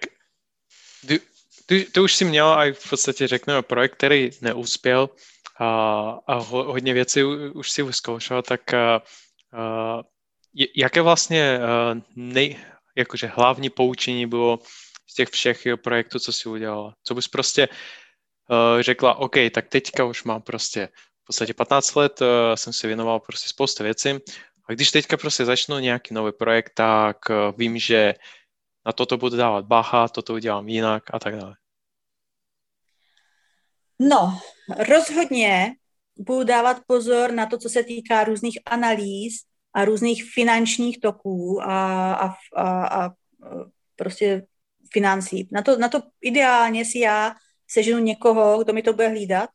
[1.07, 1.21] ty,
[1.66, 5.11] ty, ty už si měla aj v podstatě řekneme projekt, který neuspěl
[5.59, 5.68] a,
[6.27, 9.03] a ho, hodně věcí už si vyzkoušel, tak a,
[9.53, 10.03] a,
[10.77, 12.57] jaké vlastně a, nej,
[12.94, 14.59] jakože hlavní poučení bylo
[15.07, 16.94] z těch všech projektů, co si udělala?
[17.05, 17.68] Co bys prostě
[18.48, 20.88] a, řekla, OK, tak teďka už mám prostě
[21.22, 24.11] v podstatě 15 let, a, jsem se věnoval prostě spoustu věcí
[24.68, 28.14] a když teďka prostě začnu nějaký nový projekt, tak a, vím, že
[28.87, 31.55] na toto budu dávat bacha, toto udělám jinak a tak dále.
[33.98, 34.40] No,
[34.88, 35.74] rozhodně
[36.18, 42.13] budu dávat pozor na to, co se týká různých analýz a různých finančních toků a,
[42.15, 43.11] a, a, a
[43.97, 44.47] prostě
[44.93, 45.49] financí.
[45.53, 47.35] Na to, na to ideálně si já
[47.71, 49.51] seženu někoho, kdo mi to bude hlídat,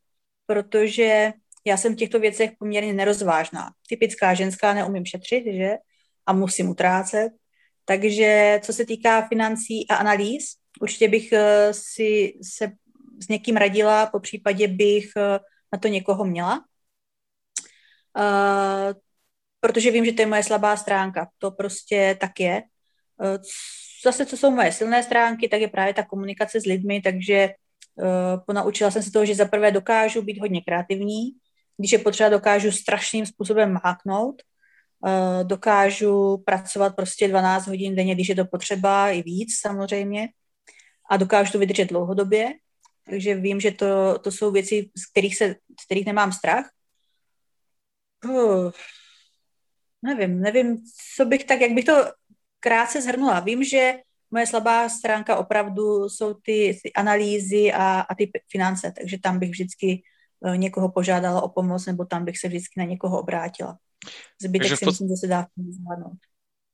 [0.45, 1.33] protože
[1.65, 3.71] já jsem v těchto věcech poměrně nerozvážná.
[3.89, 5.77] Typická ženská, neumím šetřit, že?
[6.25, 7.31] A musím utrácet.
[7.85, 12.71] Takže co se týká financí a analýz, určitě bych eh, si se
[13.23, 15.39] s někým radila, po případě bych eh,
[15.73, 16.65] na to někoho měla.
[19.59, 21.29] Protože vím, že to je moje slabá stránka.
[21.37, 22.63] To prostě tak je.
[23.21, 23.37] Uh,
[24.05, 27.49] zase, co jsou moje silné stránky, tak je právě ta komunikace s lidmi, takže
[27.95, 31.31] uh, ponaučila jsem se toho, že zaprvé dokážu být hodně kreativní,
[31.77, 34.41] když je potřeba, dokážu strašným způsobem máknout,
[34.99, 40.29] uh, dokážu pracovat prostě 12 hodin denně, když je to potřeba, i víc samozřejmě,
[41.09, 42.53] a dokážu to vydržet dlouhodobě
[43.09, 46.65] takže vím, že to, to jsou věci, z kterých, se, z kterých nemám strach.
[48.25, 48.71] Uh,
[50.01, 50.77] nevím, nevím,
[51.15, 51.93] co bych tak, jak bych to
[52.59, 53.39] krátce zhrnula.
[53.39, 53.93] Vím, že
[54.31, 59.49] moje slabá stránka opravdu jsou ty, ty analýzy a, a ty finance, takže tam bych
[59.49, 60.03] vždycky
[60.39, 63.77] uh, někoho požádala o pomoc, nebo tam bych se vždycky na někoho obrátila.
[64.41, 64.91] Zbytek si pod...
[64.91, 66.17] myslím, že se dá zvládnout.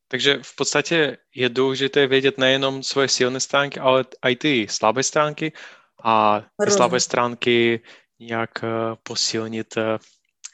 [0.08, 5.52] Takže v podstatě je důležité vědět nejenom svoje silné stránky, ale i ty slabé stránky
[6.04, 7.82] a ty slabé stránky
[8.20, 8.68] nějak eh,
[9.04, 9.98] posilnit eh,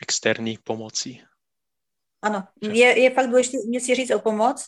[0.02, 1.22] externí pomocí.
[2.22, 4.66] Ano, je, je fakt důležité umět si říct o pomoc.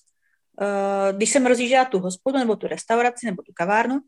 [0.61, 3.99] Eh, když jsem rozjížděla tu hospodu, nebo tu restauraci, nebo tu kavárnu,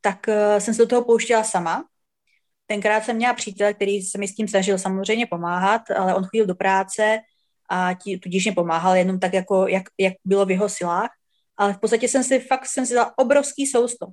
[0.00, 0.26] tak
[0.58, 1.84] jsem se do toho pouštěla sama.
[2.66, 6.46] Tenkrát jsem měla přítele, který se mi s tím snažil samozřejmě pomáhat, ale on chodil
[6.46, 7.18] do práce
[7.70, 11.10] a tí, tudíž mě pomáhal jenom tak, jako, jak, jak bylo v jeho silách.
[11.56, 14.06] Ale v podstatě jsem si fakt jsem si dala obrovský sousto.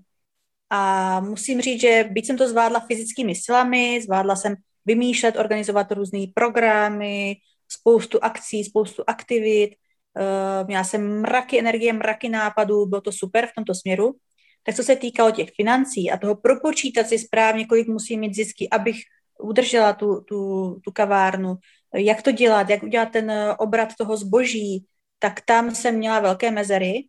[0.70, 6.20] A musím říct, že byť jsem to zvládla fyzickými silami, zvládla jsem vymýšlet, organizovat různé
[6.36, 7.36] programy,
[7.72, 13.56] spoustu akcí, spoustu aktivit, uh, měla jsem mraky energie, mraky nápadů, bylo to super v
[13.56, 14.16] tomto směru.
[14.64, 18.70] Tak co se týkalo těch financí a toho propočítat si správně, kolik musím mít zisky,
[18.70, 18.98] abych
[19.40, 21.56] udržela tu, tu, tu kavárnu,
[21.96, 24.86] jak to dělat, jak udělat ten obrat toho zboží,
[25.20, 27.08] tak tam jsem měla velké mezery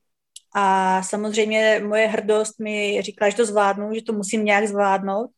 [0.55, 5.31] a samozřejmě moje hrdost mi říkala, že to zvládnu, že to musím nějak zvládnout.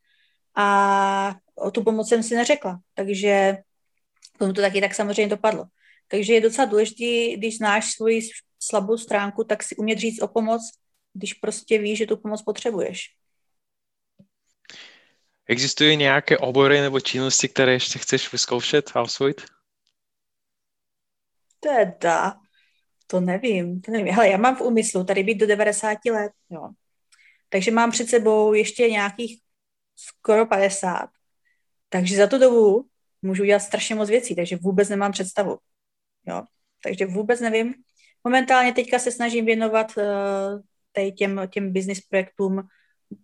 [0.57, 2.81] A o tu pomoc jsem si neřekla.
[2.95, 3.57] Takže
[4.43, 5.65] tomu to taky tak samozřejmě dopadlo.
[6.09, 8.21] Takže je docela důležité, když znáš svoji
[8.59, 10.63] slabou stránku, tak si umět říct o pomoc,
[11.13, 13.15] když prostě víš, že tu pomoc potřebuješ.
[15.47, 19.43] Existují nějaké obory nebo činnosti, které ještě chceš vyzkoušet a osvojit?
[21.61, 22.35] Teda,
[23.07, 24.15] to nevím, to nevím.
[24.15, 26.69] Hele, já mám v úmyslu tady být do 90 let, jo.
[27.49, 29.41] Takže mám před sebou ještě nějakých
[29.97, 31.09] skoro 50.
[31.89, 32.92] Takže za tu dobu
[33.23, 35.59] můžu udělat strašně moc věcí, takže vůbec nemám představu.
[36.27, 36.43] Jo.
[36.85, 37.75] Takže vůbec nevím.
[38.25, 42.63] Momentálně teďka se snažím věnovat uh, těm, těm business projektům,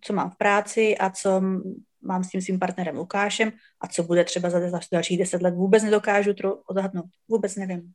[0.01, 1.41] co mám v práci a co
[2.01, 5.53] mám s tím svým partnerem Lukášem a co bude třeba za dalších deset let.
[5.53, 7.05] Vůbec nedokážu to odhadnout.
[7.27, 7.93] Vůbec nevím.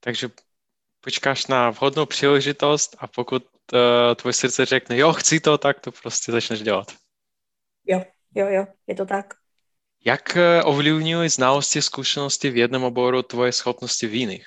[0.00, 0.28] Takže
[1.00, 5.92] počkáš na vhodnou příležitost a pokud uh, tvoje srdce řekne, jo, chci to, tak to
[5.92, 6.92] prostě začneš dělat.
[7.86, 9.34] Jo, jo, jo, je to tak.
[10.04, 14.46] Jak eh, ovlivňují znalosti, zkušenosti v jednom oboru tvoje schopnosti v jiných?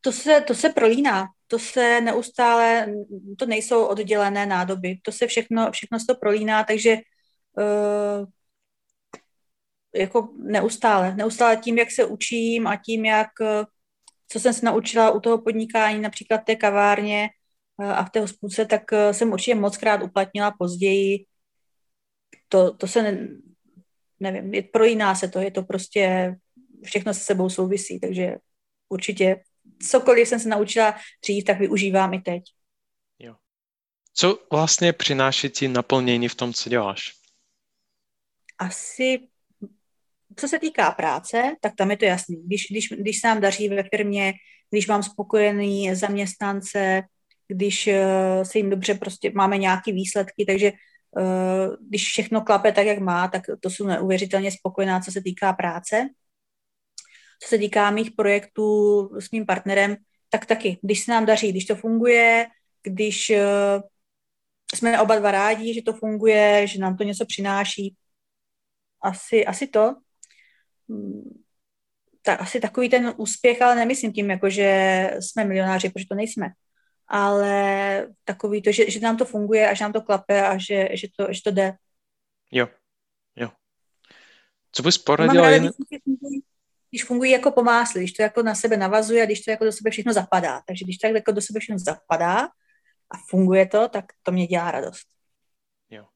[0.00, 1.26] To se, to se prolíná.
[1.46, 2.86] To se neustále,
[3.38, 4.98] to nejsou oddělené nádoby.
[5.02, 6.96] To se všechno, všechno se to prolíná, takže
[7.56, 8.26] uh,
[9.94, 11.14] jako neustále.
[11.14, 13.64] Neustále tím, jak se učím a tím, jak, eh,
[14.28, 17.28] co jsem se naučila u toho podnikání, například té kavárně
[17.78, 21.26] a v té hospůdce, tak jsem určitě moc krát uplatnila později
[22.54, 23.28] to, to se, ne,
[24.20, 26.34] nevím, je, prolíná se to, je to prostě,
[26.84, 28.36] všechno se sebou souvisí, takže
[28.88, 29.42] určitě
[29.90, 32.42] cokoliv jsem se naučila dřív, tak využívám i teď.
[33.18, 33.34] Jo.
[34.14, 37.12] Co vlastně přináší ti naplnění v tom, co děláš?
[38.58, 39.28] Asi,
[40.36, 42.42] co se týká práce, tak tam je to jasný.
[42.46, 44.32] Když, když, když se nám daří ve firmě,
[44.70, 47.02] když mám spokojený zaměstnance,
[47.48, 50.93] když uh, se jim dobře prostě máme nějaké výsledky, takže Eh,
[51.80, 56.08] když všechno klape tak, jak má, tak to jsou neuvěřitelně spokojená, co se týká práce.
[57.42, 59.96] Co se týká mých projektů s mým partnerem,
[60.30, 62.46] tak taky, když se nám daří, když to funguje,
[62.82, 63.42] když eh,
[64.74, 67.96] jsme oba dva rádi, že to funguje, že nám to něco přináší,
[69.02, 69.94] asi, asi to.
[72.22, 76.46] Tak asi takový ten úspěch, ale nemyslím tím, jako že jsme milionáři, protože to nejsme
[77.08, 80.88] ale takový to, že, že nám to funguje a že nám to klape a že,
[80.92, 81.72] že, to, že to jde.
[82.50, 82.68] Jo,
[83.36, 83.50] jo.
[84.72, 85.50] Co bys poradila?
[85.50, 85.70] Jen...
[86.90, 89.72] Když fungují jako pomásly, když to jako na sebe navazuje a když to jako do
[89.72, 90.62] sebe všechno zapadá.
[90.66, 92.40] Takže když tak jako do sebe všechno zapadá
[93.10, 95.06] a funguje to, tak to mě dělá radost.
[95.90, 96.06] Jo,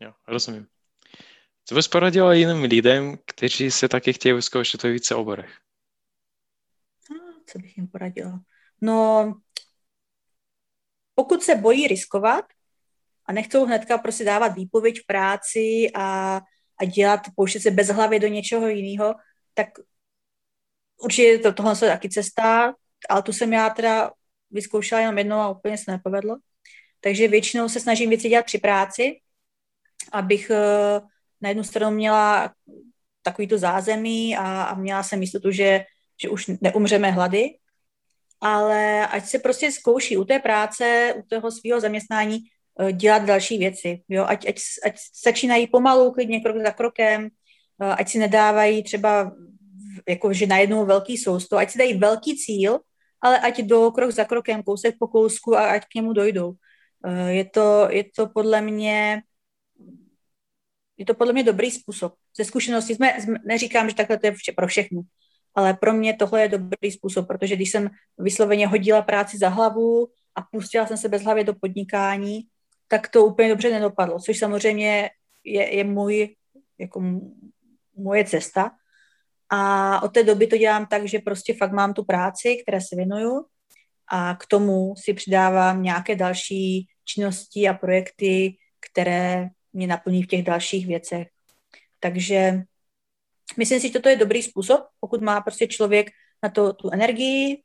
[0.00, 0.66] jo, rozumím.
[1.64, 5.58] Co bys poradila jiným lidem, kteří se taky chtějí vyzkoušet ve více oborech?
[7.46, 8.40] Co bych jim poradila?
[8.80, 9.34] No,
[11.20, 12.44] pokud se bojí riskovat
[13.26, 16.40] a nechcou hnedka prostě dávat výpověď v práci a,
[16.80, 19.14] a dělat, pouštět se bezhlavě do něčeho jiného,
[19.54, 19.68] tak
[20.96, 22.74] určitě to, tohle je taky cesta,
[23.08, 24.12] ale tu jsem já teda
[24.50, 26.36] vyzkoušela jenom jednou a úplně se nepovedlo.
[27.00, 29.20] Takže většinou se snažím věci dělat při práci,
[30.12, 31.08] abych uh,
[31.40, 32.54] na jednu stranu měla
[33.22, 35.84] takový to zázemí a, a měla jsem jistotu, že,
[36.22, 37.60] že už neumřeme hlady
[38.40, 42.38] ale ať se prostě zkouší u té práce, u toho svého zaměstnání
[42.80, 44.02] eh, dělat další věci.
[44.08, 44.24] Jo?
[44.28, 47.28] Ať, ať, ať začínají pomalu, klidně krok za krokem,
[47.82, 49.32] eh, ať si nedávají třeba
[50.08, 52.78] jako, že najednou velký sousto, ať si dají velký cíl,
[53.20, 56.52] ale ať jdou krok za krokem, kousek po kousku a ať k němu dojdou.
[57.06, 59.22] Eh, je to, je to podle mě
[61.00, 62.14] je to podle mě dobrý způsob.
[62.36, 65.00] Ze zkušenosti jsme, neříkám, že takhle to je pro všechny,
[65.54, 70.08] ale pro mě tohle je dobrý způsob, protože když jsem vysloveně hodila práci za hlavu
[70.34, 72.40] a pustila jsem se bez hlavy do podnikání,
[72.88, 75.10] tak to úplně dobře nedopadlo, což samozřejmě
[75.44, 76.36] je, je můj,
[76.78, 77.02] jako
[77.96, 78.70] moje cesta.
[79.50, 82.96] A od té doby to dělám tak, že prostě fakt mám tu práci, které se
[82.96, 83.46] věnuju
[84.08, 90.42] a k tomu si přidávám nějaké další činnosti a projekty, které mě naplní v těch
[90.42, 91.28] dalších věcech.
[92.00, 92.62] Takže
[93.56, 96.10] Myslím si, že toto je dobrý způsob, pokud má prostě člověk
[96.42, 97.62] na to tu energii,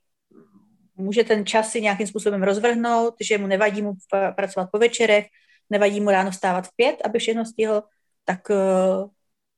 [0.96, 3.94] může ten čas si nějakým způsobem rozvrhnout, že mu nevadí mu
[4.36, 5.28] pracovat po večerech,
[5.70, 7.84] nevadí mu ráno vstávat v pět, aby všechno stihl,
[8.24, 9.06] tak, eh,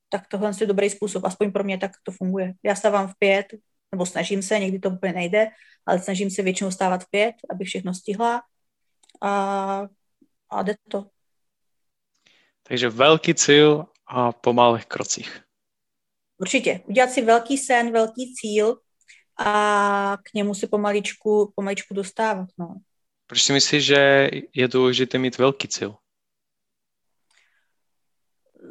[0.10, 1.26] tak tohle je dobrý způsob.
[1.26, 2.54] Aspoň pro mě tak to funguje.
[2.64, 3.46] Já stávám v pět,
[3.92, 5.48] nebo snažím se, někdy to úplně nejde,
[5.86, 8.42] ale snažím se většinou stávat v pět, aby všechno stihla
[9.22, 9.32] a,
[10.50, 11.06] a jde to.
[12.64, 15.47] Takže velký cíl a po malých krocích.
[16.38, 16.82] Určitě.
[16.88, 18.80] Udělat si velký sen, velký cíl
[19.38, 22.48] a k němu se pomaličku, pomaličku dostávat.
[22.58, 22.76] No.
[23.28, 25.96] Proč si myslíš, že je důležité mít velký cíl?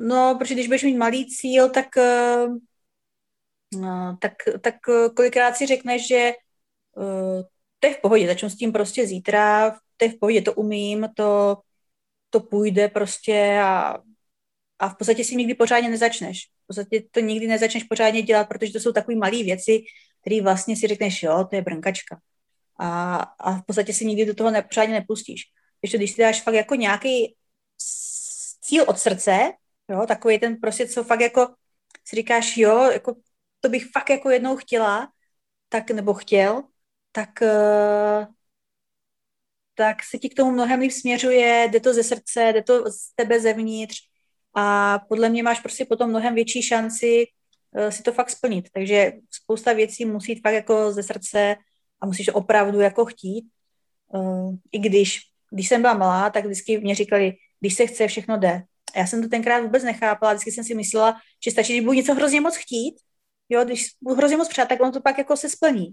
[0.01, 2.47] No, protože když budeš mít malý cíl, tak, eh,
[3.81, 6.33] no, tak, tak eh, kolikrát si řekneš, že
[6.97, 7.43] uh,
[7.79, 11.09] to je v pohodě, začnu s tím prostě zítra, to je v pohodě, to umím,
[11.17, 11.59] to,
[12.31, 13.99] to půjde prostě a
[14.79, 16.49] a v podstatě si nikdy pořádně nezačneš.
[16.65, 19.85] V podstatě to nikdy nezačneš pořádně dělat, protože to jsou takové malé věci,
[20.21, 22.21] které vlastně si řekneš, jo, to je brnkačka.
[22.81, 25.43] A, a v podstatě si nikdy do toho ne, pořádně nepustíš.
[25.81, 27.37] Když, to, když si dáš fakt jako nějaký
[28.61, 29.53] cíl od srdce,
[29.91, 31.55] jo, takový ten prostě, co fakt jako
[32.05, 33.17] si říkáš, jo, jako
[33.61, 35.13] to bych fakt jako jednou chtěla,
[35.69, 36.63] tak nebo chtěl,
[37.13, 38.27] tak, uh,
[39.75, 43.15] tak se ti k tomu mnohem líp směřuje, jde to ze srdce, jde to z
[43.15, 44.16] tebe zevnitř
[44.59, 47.27] a podle mě máš prostě potom mnohem větší šanci
[47.77, 48.69] uh, si to fakt splnit.
[48.73, 51.57] Takže spousta věcí musí jít fakt jako ze srdce
[52.01, 53.45] a musíš opravdu jako chtít.
[54.15, 58.37] Uh, I když, když jsem byla malá, tak vždycky mě říkali, když se chce, všechno
[58.37, 58.63] jde.
[58.95, 61.93] A já jsem to tenkrát vůbec nechápala, vždycky jsem si myslela, že stačí, když budu
[61.93, 62.95] něco hrozně moc chtít,
[63.49, 65.87] jo, když budu hrozně moc přát, tak on to pak jako se splní.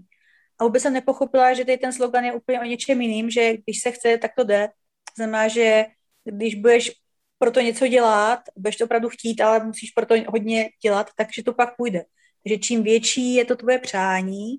[0.58, 3.80] A vůbec jsem nepochopila, že tady ten slogan je úplně o něčem jiným, že když
[3.80, 4.68] se chce, tak to jde.
[5.16, 5.86] Znamená, že
[6.24, 6.92] když budeš
[7.38, 11.42] pro to něco dělat, budeš to opravdu chtít, ale musíš pro to hodně dělat, takže
[11.42, 12.04] to pak půjde.
[12.44, 14.56] Takže čím větší je to tvoje přání,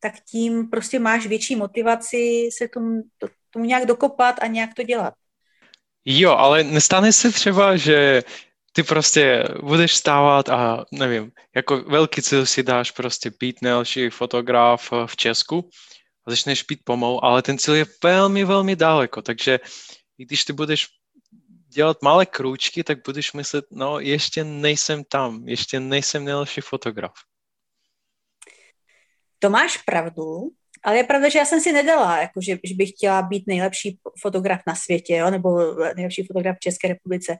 [0.00, 4.82] tak tím prostě máš větší motivaci se tomu, to, tomu nějak dokopat a nějak to
[4.82, 5.14] dělat.
[6.04, 8.22] Jo, ale nestane se třeba, že
[8.72, 14.92] ty prostě budeš stávat a nevím, jako velký cíl si dáš prostě být nejlepší fotograf
[15.06, 15.70] v Česku
[16.26, 19.60] a začneš být pomalu, ale ten cíl je velmi, velmi daleko, takže
[20.16, 20.86] když ty budeš
[21.76, 27.12] dělat malé krůčky, tak budeš myslet, no ještě nejsem tam, ještě nejsem nejlepší fotograf.
[29.38, 30.50] To máš pravdu,
[30.82, 33.98] ale je pravda, že já jsem si nedala, jako že, že bych chtěla být nejlepší
[34.22, 37.36] fotograf na světě, jo, nebo nejlepší fotograf v České republice.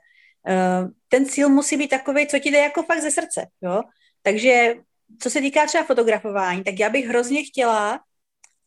[0.47, 3.81] Uh, ten cíl musí být takový, co ti jde jako fakt ze srdce, jo.
[4.21, 4.75] Takže
[5.21, 7.99] co se týká třeba fotografování, tak já bych hrozně chtěla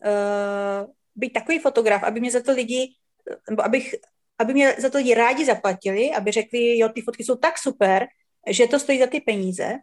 [0.05, 2.95] uh, být takový fotograf, aby mě za to lidi,
[3.51, 3.95] nebo abych,
[4.41, 8.07] aby mě za to lidi rádi zaplatili, aby řekli, jo, ty fotky jsou tak super,
[8.51, 9.75] že to stojí za ty peníze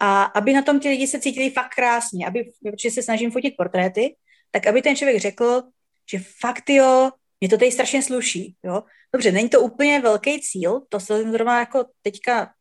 [0.00, 3.54] a aby na tom ti lidi se cítili fakt krásně, aby, protože se snažím fotit
[3.56, 4.16] portréty,
[4.50, 5.62] tak aby ten člověk řekl,
[6.10, 8.82] že fakt jo, mě to tady strašně sluší, jo.
[9.12, 12.52] Dobře, není to úplně velký cíl, to se zrovna jako teďka,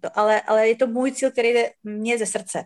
[0.00, 2.64] to, ale, ale je to můj cíl, který jde mě ze srdce.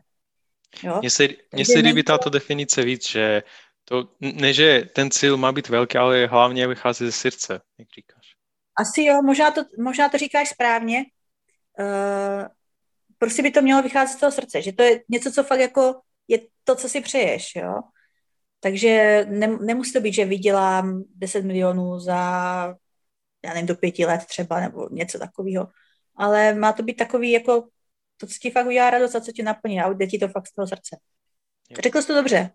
[1.01, 3.43] Mně se, mně se líbí tato definice víc, že
[3.85, 8.35] to, ne, že ten cíl má být velký, ale hlavně vychází ze srdce, jak říkáš.
[8.81, 11.05] Asi jo, možná to, možná to říkáš správně.
[11.79, 12.47] Uh,
[13.19, 16.01] prostě by to mělo vycházet z toho srdce, že to je něco, co fakt jako
[16.29, 17.81] je to, co si přeješ, jo.
[18.61, 22.15] Takže ne, nemusí to být, že vydělám 10 milionů za,
[23.45, 25.69] já nevím, do pěti let třeba, nebo něco takového.
[26.17, 27.69] Ale má to být takový, jako
[28.17, 30.47] to, co ti fakt udělá radost a co ti naplní a jde ti to fakt
[30.47, 30.97] z toho srdce.
[31.71, 31.77] Jo.
[31.83, 32.51] Řekl jsi to dobře.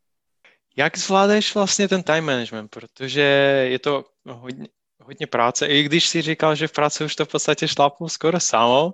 [0.77, 3.21] Jak zvládáš vlastně ten time management, protože
[3.69, 4.67] je to hodně,
[4.99, 8.39] hodně práce, i když si říkal, že v práci už to v podstatě šlápnu skoro
[8.39, 8.93] samo,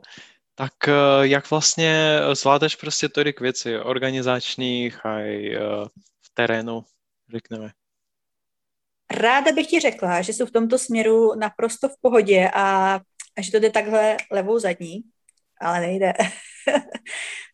[0.55, 5.59] tak eh, jak vlastně zvládáš prostě tolik věcí organizačních a eh,
[6.21, 6.85] v terénu?
[7.31, 7.71] řekneme.
[9.11, 12.95] Ráda bych ti řekla, že jsou v tomto směru naprosto v pohodě a,
[13.37, 15.03] a že to jde takhle levou zadní,
[15.61, 16.13] ale nejde.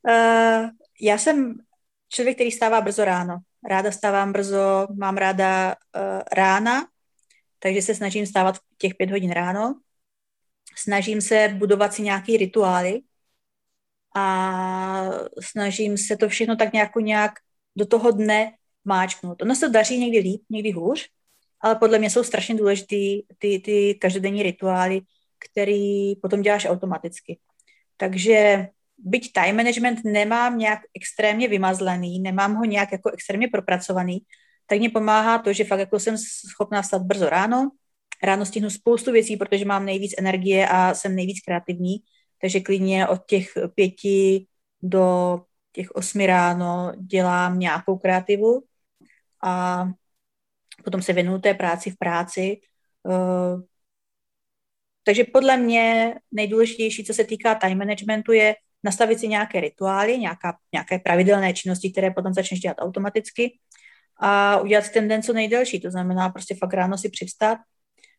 [0.08, 0.70] uh,
[1.02, 1.56] já jsem
[2.10, 3.38] člověk, který stává brzo ráno.
[3.70, 6.88] Ráda stávám brzo, mám ráda uh, rána,
[7.60, 9.80] takže se snažím stávat těch pět hodin ráno.
[10.78, 13.02] Snažím se budovat si nějaký rituály
[14.16, 15.04] a
[15.40, 17.32] snažím se to všechno tak nějak, nějak
[17.76, 18.52] do toho dne
[18.86, 19.42] máčknout.
[19.42, 21.10] Ono se daří někdy líp, někdy hůř,
[21.62, 25.02] ale podle mě jsou strašně důležitý ty, ty každodenní rituály,
[25.50, 27.40] který potom děláš automaticky.
[27.98, 28.68] Takže
[29.04, 34.20] byť time management nemám nějak extrémně vymazlený, nemám ho nějak jako extrémně propracovaný,
[34.68, 36.18] tak mě pomáhá to, že fakt jako jsem
[36.50, 37.72] schopná vstat brzo ráno,
[38.24, 41.98] ráno stihnu spoustu věcí, protože mám nejvíc energie a jsem nejvíc kreativní,
[42.42, 44.48] takže klidně od těch pěti
[44.82, 45.40] do
[45.72, 48.64] těch osmi ráno dělám nějakou kreativu
[49.44, 49.86] a
[50.84, 52.62] potom se věnuju té práci v práci.
[53.10, 53.62] Eh,
[55.04, 60.58] takže podle mě nejdůležitější, co se týká time managementu, je nastavit si nějaké rituály, nějaká,
[60.74, 63.60] nějaké pravidelné činnosti, které potom začneš dělat automaticky
[64.18, 65.80] a udělat ten den co nejdelší.
[65.80, 67.58] To znamená prostě fakt ráno si přivstat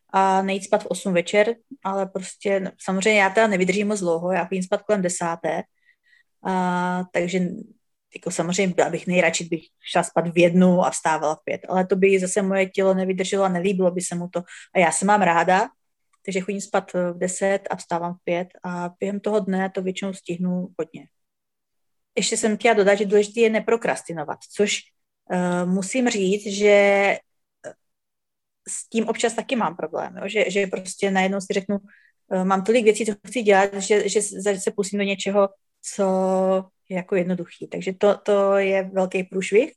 [0.09, 4.31] a nejít spát v 8 večer, ale prostě no, samozřejmě já teda nevydržím moc dlouho,
[4.31, 5.63] já chodím spát kolem desáté,
[6.45, 7.39] a, takže
[8.15, 9.61] jako samozřejmě byla bych nejradši, bych
[9.91, 13.43] šla spát v jednu a vstávala v pět, ale to by zase moje tělo nevydrželo
[13.43, 14.43] a nelíbilo by se mu to.
[14.75, 15.69] A já se mám ráda,
[16.25, 20.13] takže chodím spát v deset a vstávám v pět a během toho dne to většinou
[20.13, 21.07] stihnu hodně.
[22.17, 24.79] Ještě jsem chtěla dodat, že důležité je neprokrastinovat, což
[25.31, 27.19] uh, musím říct, že eh,
[28.67, 30.27] s tím občas taky mám problém, jo?
[30.27, 34.21] Že, že prostě najednou si řeknu, uh, mám tolik věcí, co chci dělat, že, že
[34.59, 35.49] se pustím do něčeho,
[35.81, 36.03] co
[36.89, 37.67] je jako jednoduchý.
[37.67, 39.71] Takže to, to je velký průšvih.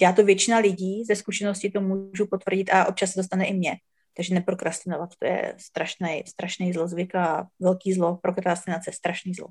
[0.00, 3.76] Dělá to většina lidí, ze zkušenosti to můžu potvrdit a občas se dostane i mě.
[4.16, 8.16] Takže neprokrastinovat, to je strašný, strašný zlozvyk a velký zlo.
[8.16, 9.48] Prokrastinace je strašný zlo.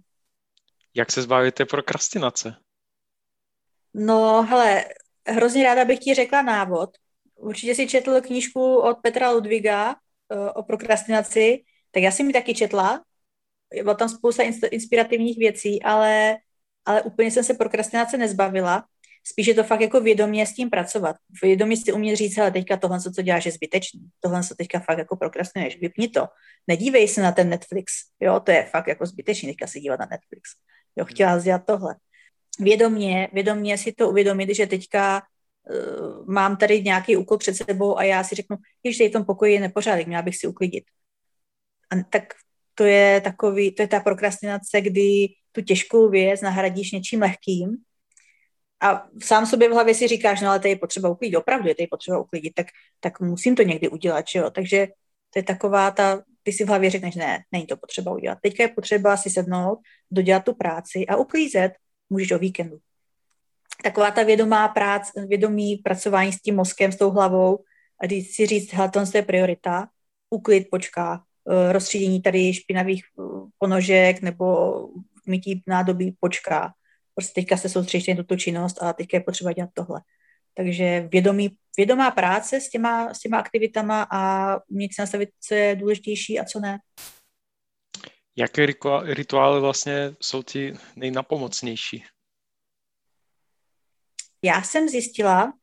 [0.93, 2.55] Jak se zbavíte prokrastinace?
[3.93, 4.85] No, hele,
[5.27, 6.89] hrozně ráda bych ti řekla návod.
[7.35, 12.53] Určitě si četl knížku od Petra Ludviga uh, o prokrastinaci, tak já jsem ji taky
[12.53, 13.03] četla.
[13.83, 16.37] Byla tam spousta inspirativních věcí, ale,
[16.85, 18.85] ale úplně jsem se prokrastinace nezbavila.
[19.25, 21.15] Spíš je to fakt jako vědomě s tím pracovat.
[21.43, 24.01] Vědomě si umět říct, ale teďka tohle, co děláš, je zbytečný.
[24.19, 26.27] Tohle, co teďka fakt jako prokrastinuješ, vypni to.
[26.67, 27.93] Nedívej se na ten Netflix.
[28.19, 30.49] Jo, to je fakt jako zbytečný, teďka se dívat na Netflix.
[30.95, 31.95] Jo, chtěla dělat tohle.
[32.59, 38.03] Vědomě, vědomě si to uvědomit, že teďka uh, mám tady nějaký úkol před sebou a
[38.03, 38.57] já si řeknu,
[38.89, 40.83] že v tom pokoji je nepořádek, měla bych si uklidit.
[41.89, 42.23] A tak
[42.75, 47.77] to je takový, to je ta prokrastinace, kdy tu těžkou věc nahradíš něčím lehkým
[48.83, 51.75] a sám sobě v hlavě si říkáš, no ale to je potřeba uklidit, opravdu je
[51.75, 52.67] to potřeba uklidit, tak,
[52.99, 54.49] tak musím to někdy udělat, že jo.
[54.49, 54.87] Takže
[55.29, 58.37] to je taková ta, ty si v hlavě řekneš, ne, není to potřeba udělat.
[58.41, 59.79] Teďka je potřeba si sednout,
[60.11, 61.73] dodělat tu práci a uklízet
[62.09, 62.77] můžeš o víkendu.
[63.83, 67.59] Taková ta vědomá práce, vědomí pracování s tím mozkem, s tou hlavou,
[68.01, 69.87] a když si říct, hele, to je priorita,
[70.29, 73.23] uklid počká, eh, rozstřídění tady špinavých eh,
[73.57, 74.87] ponožek nebo
[75.27, 76.73] mytí nádobí počká
[77.15, 80.01] prostě teďka se soustředíš na tuto činnost a teďka je potřeba dělat tohle.
[80.53, 85.75] Takže vědomí, vědomá práce s těma, s těma aktivitama a umět si nastavit, co je
[85.75, 86.79] důležitější a co ne.
[88.35, 88.67] Jaké
[89.03, 92.03] rituály vlastně jsou ti nejnapomocnější?
[94.43, 95.53] Já jsem zjistila,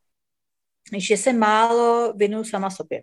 [0.99, 3.03] že se málo věnuju sama sobě.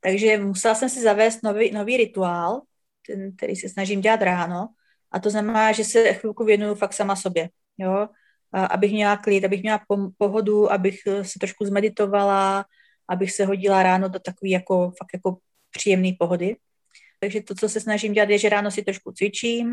[0.00, 2.62] Takže musela jsem si zavést nový, nový rituál,
[3.06, 4.68] ten, který se snažím dělat ráno,
[5.14, 7.48] a to znamená, že se chvilku věnuju fakt sama sobě,
[7.78, 8.08] jo,
[8.52, 9.80] abych měla klid, abych měla
[10.18, 12.64] pohodu, abych eh, se trošku zmeditovala,
[13.08, 15.38] abych se hodila ráno do takové jako, fakt jako
[15.70, 16.56] příjemné pohody.
[17.20, 19.72] Takže to, co se snažím dělat, je, že ráno si trošku cvičím,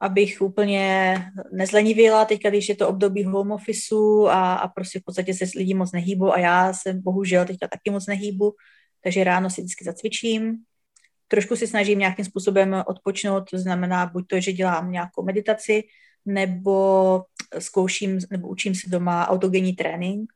[0.00, 1.16] abych úplně
[1.52, 5.74] nezlenivila, teďka, když je to období home officeu a, a prostě v podstatě se lidi
[5.74, 8.54] moc nehýbou a já se bohužel teďka taky moc nehýbu,
[9.04, 10.64] takže ráno si vždycky zacvičím,
[11.28, 15.84] trošku si snažím nějakým způsobem odpočnout, to znamená buď to, že dělám nějakou meditaci,
[16.24, 17.24] nebo
[17.58, 20.32] zkouším, nebo učím se doma autogenní trénink,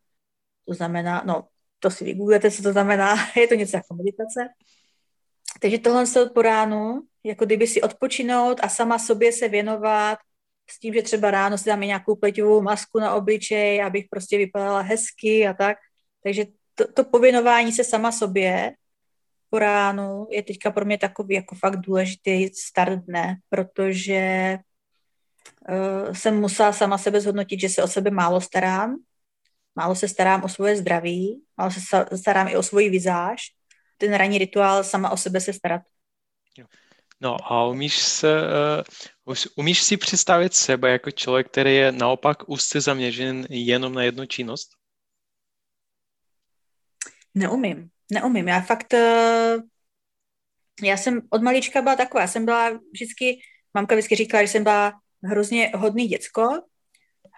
[0.68, 1.47] to znamená, no,
[1.78, 4.49] to si vygooglete, co to znamená, je to něco jako meditace.
[5.61, 10.18] Takže tohle se po ránu, jako kdyby si odpočinout a sama sobě se věnovat
[10.70, 14.80] s tím, že třeba ráno si dáme nějakou pleťovou masku na obličej, abych prostě vypadala
[14.80, 15.76] hezky a tak.
[16.22, 18.74] Takže to, to pověnování se sama sobě
[19.53, 24.59] po ránu je teďka pro mě takový jako fakt důležitý start dne, protože
[25.69, 28.97] uh, jsem musela sama sebe zhodnotit, že se o sebe málo starám,
[29.75, 31.81] málo se starám o svoje zdraví, málo se
[32.17, 33.41] starám i o svoji vizáž,
[33.99, 35.83] ten ranní rituál sama o sebe se starat.
[37.21, 38.33] No a umíš, se,
[39.27, 44.27] uh, umíš si představit sebe jako člověk, který je naopak úzce zaměřen jenom na jednu
[44.27, 44.69] činnost?
[47.35, 48.49] Neumím neumím.
[48.49, 49.57] Já fakt, eh,
[50.83, 53.41] já jsem od malička byla taková, já jsem byla vždycky,
[53.75, 54.93] mamka vždycky říkala, že jsem byla
[55.25, 56.63] hrozně hodný děcko,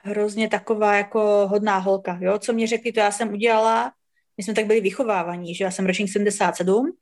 [0.03, 3.93] hrozně taková jako hodná holka, jo, co mě řekli, to já jsem udělala,
[4.37, 6.93] my jsme tak byli vychovávaní, že já jsem ročník 77,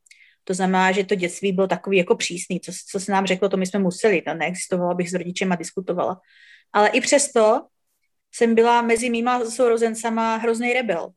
[0.44, 3.56] to znamená, že to dětství bylo takový jako přísný, co, co se nám řeklo, to
[3.56, 6.20] my jsme museli, to neexistovalo, abych s rodičema diskutovala.
[6.72, 7.66] Ale i přesto
[8.34, 11.12] jsem byla mezi mýma sourozencama hrozný rebel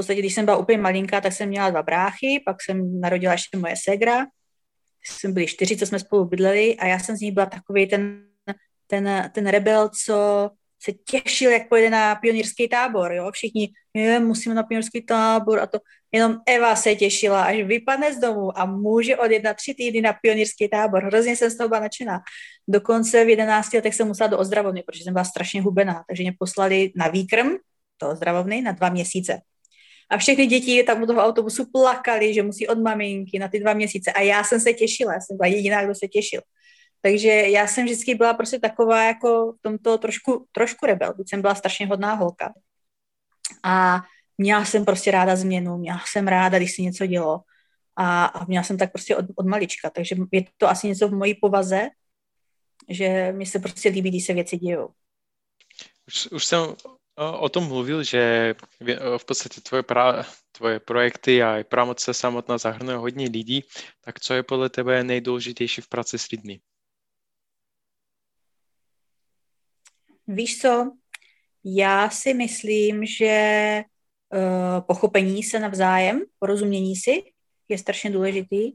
[0.00, 3.58] podstatě, když jsem byla úplně malinká, tak jsem měla dva bráchy, pak jsem narodila ještě
[3.58, 4.26] moje segra,
[5.04, 8.24] jsme byli čtyři, co jsme spolu bydleli a já jsem z ní byla takový ten,
[8.86, 10.50] ten, ten rebel, co
[10.82, 15.66] se těšil, jak pojede na pionýrský tábor, jo, všichni, je, musíme na pionýrský tábor a
[15.66, 15.78] to,
[16.12, 20.12] jenom Eva se těšila, až vypadne z domu a může odjet na tři týdny na
[20.12, 22.20] pionýrský tábor, hrozně jsem z toho byla nadšená.
[22.68, 26.32] Dokonce v 11 letech jsem musela do ozdravovny, protože jsem byla strašně hubená, takže mě
[26.38, 27.48] poslali na výkrm
[28.02, 29.40] do ozdravovny na dva měsíce.
[30.10, 33.74] A všechny děti tam u toho autobusu plakali, že musí od maminky na ty dva
[33.74, 34.12] měsíce.
[34.12, 36.40] A já jsem se těšila, já jsem byla jediná, kdo se těšil.
[37.02, 41.40] Takže já jsem vždycky byla prostě taková jako v tomto trošku, trošku rebel, byť jsem
[41.40, 42.52] byla strašně hodná holka.
[43.62, 44.00] A
[44.38, 47.40] měla jsem prostě ráda změnu, měla jsem ráda, když se něco dělo.
[47.96, 51.12] A, a měla jsem tak prostě od, od malička, takže je to asi něco v
[51.14, 51.88] mojí povaze,
[52.88, 54.88] že mi se prostě líbí, když se věci dějou.
[56.08, 56.60] Už, už jsem
[57.20, 58.54] o tom mluvil, že
[59.18, 63.64] v podstate tvoje, pra, tvoje projekty a aj právomoc samotná zahrnuje hodně lidí,
[64.00, 66.60] tak co je podle tebe nejdůležitější v práci s lidmi?
[70.26, 70.92] Víš co,
[71.64, 73.34] já si myslím, že
[74.32, 77.22] uh, pochopení se navzájem, porozumění si
[77.68, 78.72] je strašně důležitý.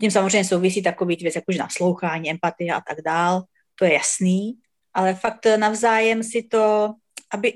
[0.00, 3.42] Tím samozřejmě souvisí takový věc, jako že naslouchání, empatie a tak dál,
[3.74, 4.58] to je jasný,
[4.94, 6.94] ale fakt navzájem si to,
[7.34, 7.52] aby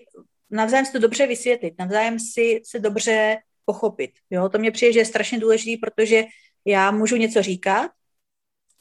[0.50, 4.10] navzájem si to dobře vysvětlit, navzájem si se dobře pochopit.
[4.30, 4.48] Jo?
[4.48, 6.24] To mě přijde, že je strašně důležitý, protože
[6.64, 7.90] já můžu něco říkat,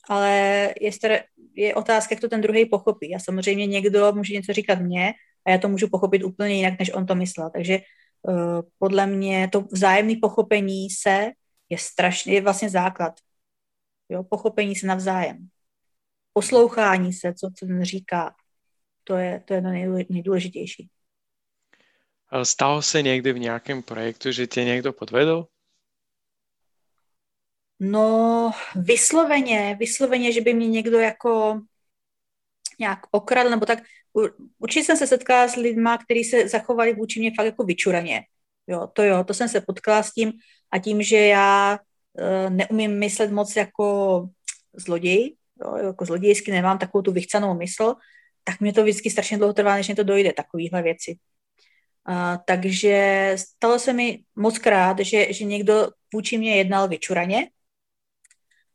[0.10, 0.34] ale
[0.82, 1.24] je, star-
[1.56, 3.16] je otázka, jak to ten druhý pochopí.
[3.16, 5.14] A samozřejmě někdo může něco říkat mně
[5.45, 7.49] a já to můžu pochopit úplně jinak, než on to myslel.
[7.49, 7.80] Takže
[8.22, 11.32] uh, podle mě to vzájemné pochopení se
[11.70, 13.14] je strašně, je vlastně základ.
[14.10, 14.24] Jo?
[14.24, 15.47] Pochopení se navzájem.
[16.34, 18.34] Poslouchání se, co, co ten říká.
[19.04, 19.68] To je, to je to
[20.10, 20.89] nejdůležitější.
[22.43, 25.47] Stalo se někdy v nějakém projektu, že tě někdo podvedl?
[27.80, 31.62] No, vysloveně, vysloveně, že by mě někdo jako
[32.80, 33.80] nějak okradl, nebo tak.
[34.60, 38.22] Určitě jsem se setkala s lidmi, kteří se zachovali vůči mě fakt jako vyčuraně.
[38.68, 40.32] Jo, to jo, to jsem se potkala s tím
[40.72, 41.80] a tím, že já
[42.14, 44.28] uh, neumím myslet moc jako
[44.74, 45.36] zloděj,
[45.66, 47.95] jo, jako zlodějsky nemám takovou tu vychcanou mysl,
[48.44, 51.18] tak mě to vždycky strašně dlouho trvá, než mě to dojde, takovýhle věci.
[52.10, 57.50] Uh, takže stalo se mi moc krát, že, že někdo vůči mě jednal vyčuraně,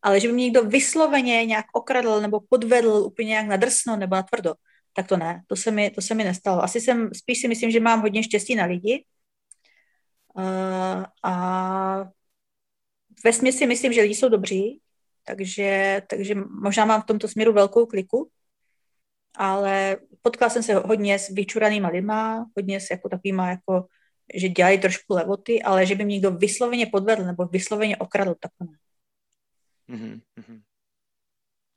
[0.03, 4.55] ale že by mě někdo vysloveně nějak okradl nebo podvedl úplně nějak nadrsno nebo natvrdo,
[4.93, 6.63] tak to ne, to se mi, to se mi nestalo.
[6.63, 9.05] Asi jsem, spíš si myslím, že mám hodně štěstí na lidi
[10.35, 12.05] uh, a
[13.25, 14.81] ve si myslím, že lidi jsou dobří,
[15.25, 18.31] takže, takže možná mám v tomto směru velkou kliku,
[19.37, 23.87] ale potkala jsem se hodně s vyčuranýma lidma, hodně s jako takovýma jako,
[24.35, 28.51] že dělají trošku levoty, ale že by mě někdo vysloveně podvedl nebo vysloveně okradl, tak
[28.59, 28.79] to ne.
[29.97, 30.21] Mm-hmm.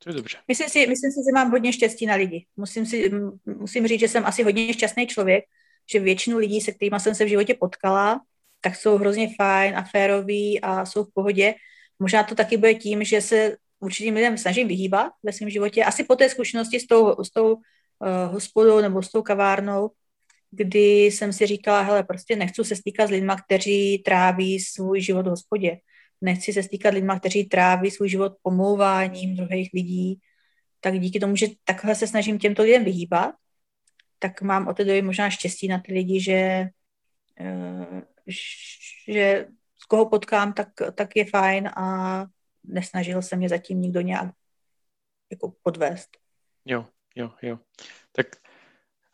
[0.04, 0.38] To je dobře.
[0.48, 2.46] Myslím si, myslím si, že mám hodně štěstí na lidi.
[2.58, 3.12] Musím, si,
[3.46, 5.46] musím říct, že jsem asi hodně šťastný člověk,
[5.92, 8.22] že většinu lidí, se kterými jsem se v životě potkala,
[8.62, 11.54] tak jsou hrozně fajn a féroví a jsou v pohodě.
[12.00, 15.84] Možná to taky bude tím, že se určitým lidem snažím vyhýbat ve svém životě.
[15.84, 17.62] Asi po té zkušenosti s tou, s tou uh,
[18.32, 19.92] hospodou nebo s tou kavárnou,
[20.52, 25.26] kdy jsem si říkala, hele, prostě nechci se stýkat s lidmi, kteří tráví svůj život
[25.26, 25.78] v hospodě
[26.22, 30.20] nechci se stýkat lidma, kteří tráví svůj život pomlouváním druhých lidí,
[30.80, 33.36] tak díky tomu, že takhle se snažím těmto lidem vyhýbat,
[34.20, 36.70] tak mám o té doby možná štěstí na ty lidi, že,
[37.40, 38.02] eh,
[39.08, 39.48] že
[39.82, 42.26] z koho potkám, tak, tak je fajn a
[42.70, 44.36] nesnažil se mě zatím nikdo nějak
[45.32, 46.10] jako podvést.
[46.66, 47.60] Jo, jo, jo.
[48.12, 48.28] Tak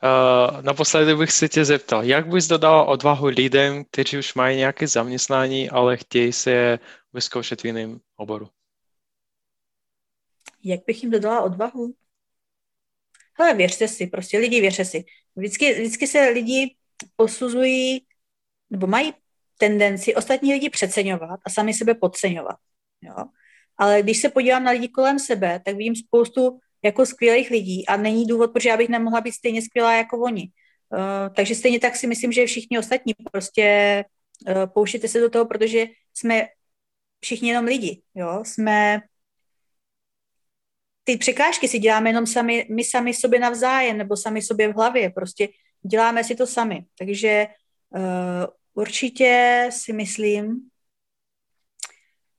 [0.03, 4.87] Uh, naposledy bych se tě zeptal, jak bys dodal odvahu lidem, kteří už mají nějaké
[4.87, 6.79] zaměstnání, ale chtějí se
[7.13, 8.49] vyzkoušet v jiném oboru?
[10.63, 11.95] Jak bych jim dodala odvahu?
[13.33, 15.05] Hele, věřte si, prostě lidi věřte si.
[15.35, 16.75] Vždycky, vždycky se lidi
[17.15, 18.05] posuzují,
[18.69, 19.13] nebo mají
[19.57, 22.57] tendenci ostatní lidi přeceňovat a sami sebe podceňovat.
[23.01, 23.15] Jo?
[23.78, 27.97] Ale když se podívám na lidi kolem sebe, tak vidím spoustu jako skvělých lidí a
[27.97, 30.51] není důvod, protože já bych nemohla být stejně skvělá jako oni.
[30.89, 33.65] Uh, takže stejně tak si myslím, že všichni ostatní prostě
[34.47, 36.47] uh, pouštěte se do toho, protože jsme
[37.19, 39.01] všichni jenom lidi, jo, jsme
[41.03, 45.09] ty překážky si děláme jenom sami, my sami sobě navzájem nebo sami sobě v hlavě,
[45.09, 45.49] prostě
[45.82, 46.86] děláme si to sami.
[46.99, 47.47] Takže
[47.89, 50.69] uh, určitě si myslím,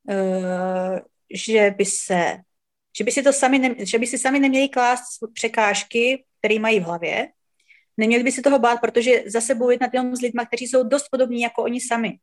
[0.09, 0.99] uh,
[1.31, 2.37] že by se
[2.99, 6.81] že by si, to sami ne, že by si sami neměli klást překážky, které mají
[6.81, 7.29] v hlavě.
[7.97, 11.09] Neměli by si toho bát, protože zase budou jednat jenom s lidmi, kteří jsou dost
[11.11, 12.19] podobní jako oni sami.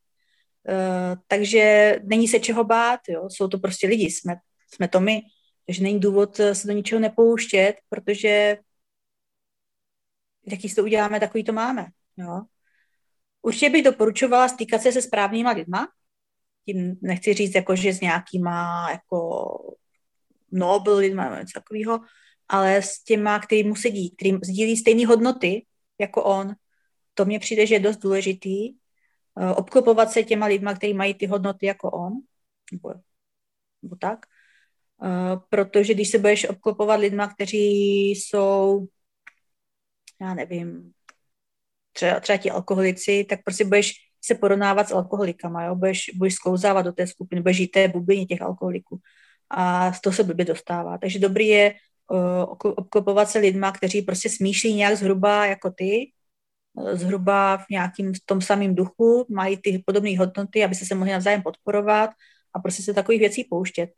[0.68, 3.28] Uh, takže není se čeho bát, jo?
[3.30, 4.36] jsou to prostě lidi, jsme,
[4.74, 5.22] jsme to my,
[5.66, 8.58] takže není důvod se do ničeho nepouštět, protože
[10.46, 11.86] jaký to uděláme, takový to máme.
[12.16, 12.42] Jo?
[13.42, 15.88] Určitě bych doporučovala stýkat se se správnýma lidma,
[16.66, 19.48] tím nechci říct, jako, že s nějakýma jako
[20.52, 22.00] Nobel lidma, něco takového,
[22.48, 25.66] ale s těma, který mu sedí, který sdílí stejné hodnoty
[26.00, 26.54] jako on.
[27.14, 28.70] To mně přijde, že je dost důležitý.
[28.70, 32.12] Uh, obklopovat se těma lidma, kteří mají ty hodnoty jako on,
[32.72, 32.94] nebo,
[33.82, 34.26] nebo tak.
[35.02, 38.86] Uh, protože když se budeš obklopovat lidma, kteří jsou,
[40.20, 40.92] já nevím,
[41.92, 43.92] třeba, třeba ti alkoholici, tak prostě budeš
[44.26, 45.74] se porovnávat s alkoholikama, jo?
[45.74, 49.00] Budeš, budeš sklouzávat do té skupiny, budeš žít té bublině těch alkoholiků
[49.50, 50.98] a z toho se blbě dostává.
[50.98, 51.74] Takže dobrý je
[52.10, 56.12] uh, obklopovat se lidma, kteří prostě smýšlí nějak zhruba jako ty
[56.92, 61.42] zhruba v nějakým tom samém duchu, mají ty podobné hodnoty, aby se se mohli navzájem
[61.42, 62.10] podporovat
[62.54, 63.90] a prostě se takových věcí pouštět.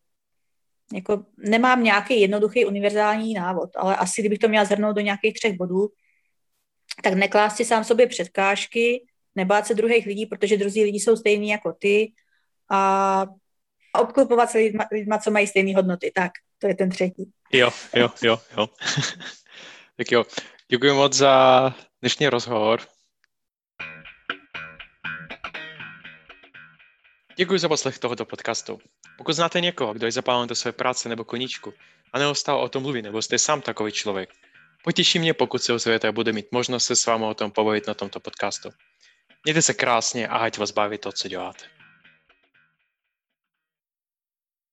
[0.95, 5.57] Jako nemám nějaký jednoduchý univerzální návod, ale asi kdybych to měla zhrnout do nějakých třech
[5.57, 5.89] bodů,
[7.03, 9.07] tak neklást si sám sobě předkážky,
[9.37, 12.13] nebát se druhých lidí, protože druzí lidi jsou stejní jako ty
[12.71, 13.27] a
[14.01, 16.13] obklopovat se lidma, lidma, co mají stejné hodnoty.
[16.15, 17.31] Tak, to je ten třetí.
[17.53, 18.69] Jo, jo, jo, jo.
[19.97, 20.25] tak jo,
[20.69, 22.81] děkuji moc za dnešní rozhovor.
[27.37, 28.79] Děkuji za poslech tohoto podcastu.
[29.19, 31.75] Pokud znáte někoho, kdo je zapálen do své práce nebo koníčku
[32.13, 34.31] a neustále o tom mluví, nebo jste sám takový člověk,
[34.85, 37.87] potěší mě, pokud se ozvěte a bude mít možnost se s vámi o tom pobavit
[37.87, 38.69] na tomto podcastu.
[39.47, 41.76] Mějte se krásně a ať vás baví to, co děláte.